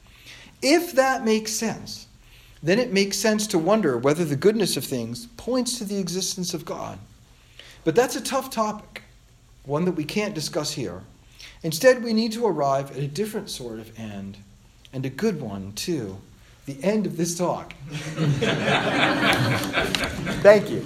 If 0.63 0.93
that 0.93 1.25
makes 1.25 1.53
sense, 1.53 2.07
then 2.63 2.79
it 2.79 2.93
makes 2.93 3.17
sense 3.17 3.47
to 3.49 3.59
wonder 3.59 3.97
whether 3.97 4.25
the 4.25 4.37
goodness 4.37 4.77
of 4.77 4.85
things 4.85 5.27
points 5.37 5.79
to 5.79 5.85
the 5.85 5.99
existence 5.99 6.55
of 6.55 6.65
God. 6.65 6.99
But 7.85 7.95
that's 7.95 8.17
a 8.17 8.21
tough 8.21 8.51
topic, 8.51 9.03
one 9.65 9.85
that 9.85 9.93
we 9.93 10.05
can't 10.05 10.35
discuss 10.35 10.73
here. 10.73 11.03
Instead, 11.63 12.03
we 12.03 12.13
need 12.13 12.33
to 12.33 12.47
arrive 12.47 12.91
at 12.91 12.99
a 12.99 13.07
different 13.07 13.51
sort 13.51 13.79
of 13.79 13.99
end, 13.99 14.39
and 14.93 15.07
a 15.07 15.11
good 15.11 15.41
one, 15.41 15.73
too. 15.73 16.19
The 16.67 16.83
end 16.83 17.07
of 17.07 17.17
this 17.17 17.39
talk. 17.39 17.75
Thank 20.43 20.71
you. 20.71 20.85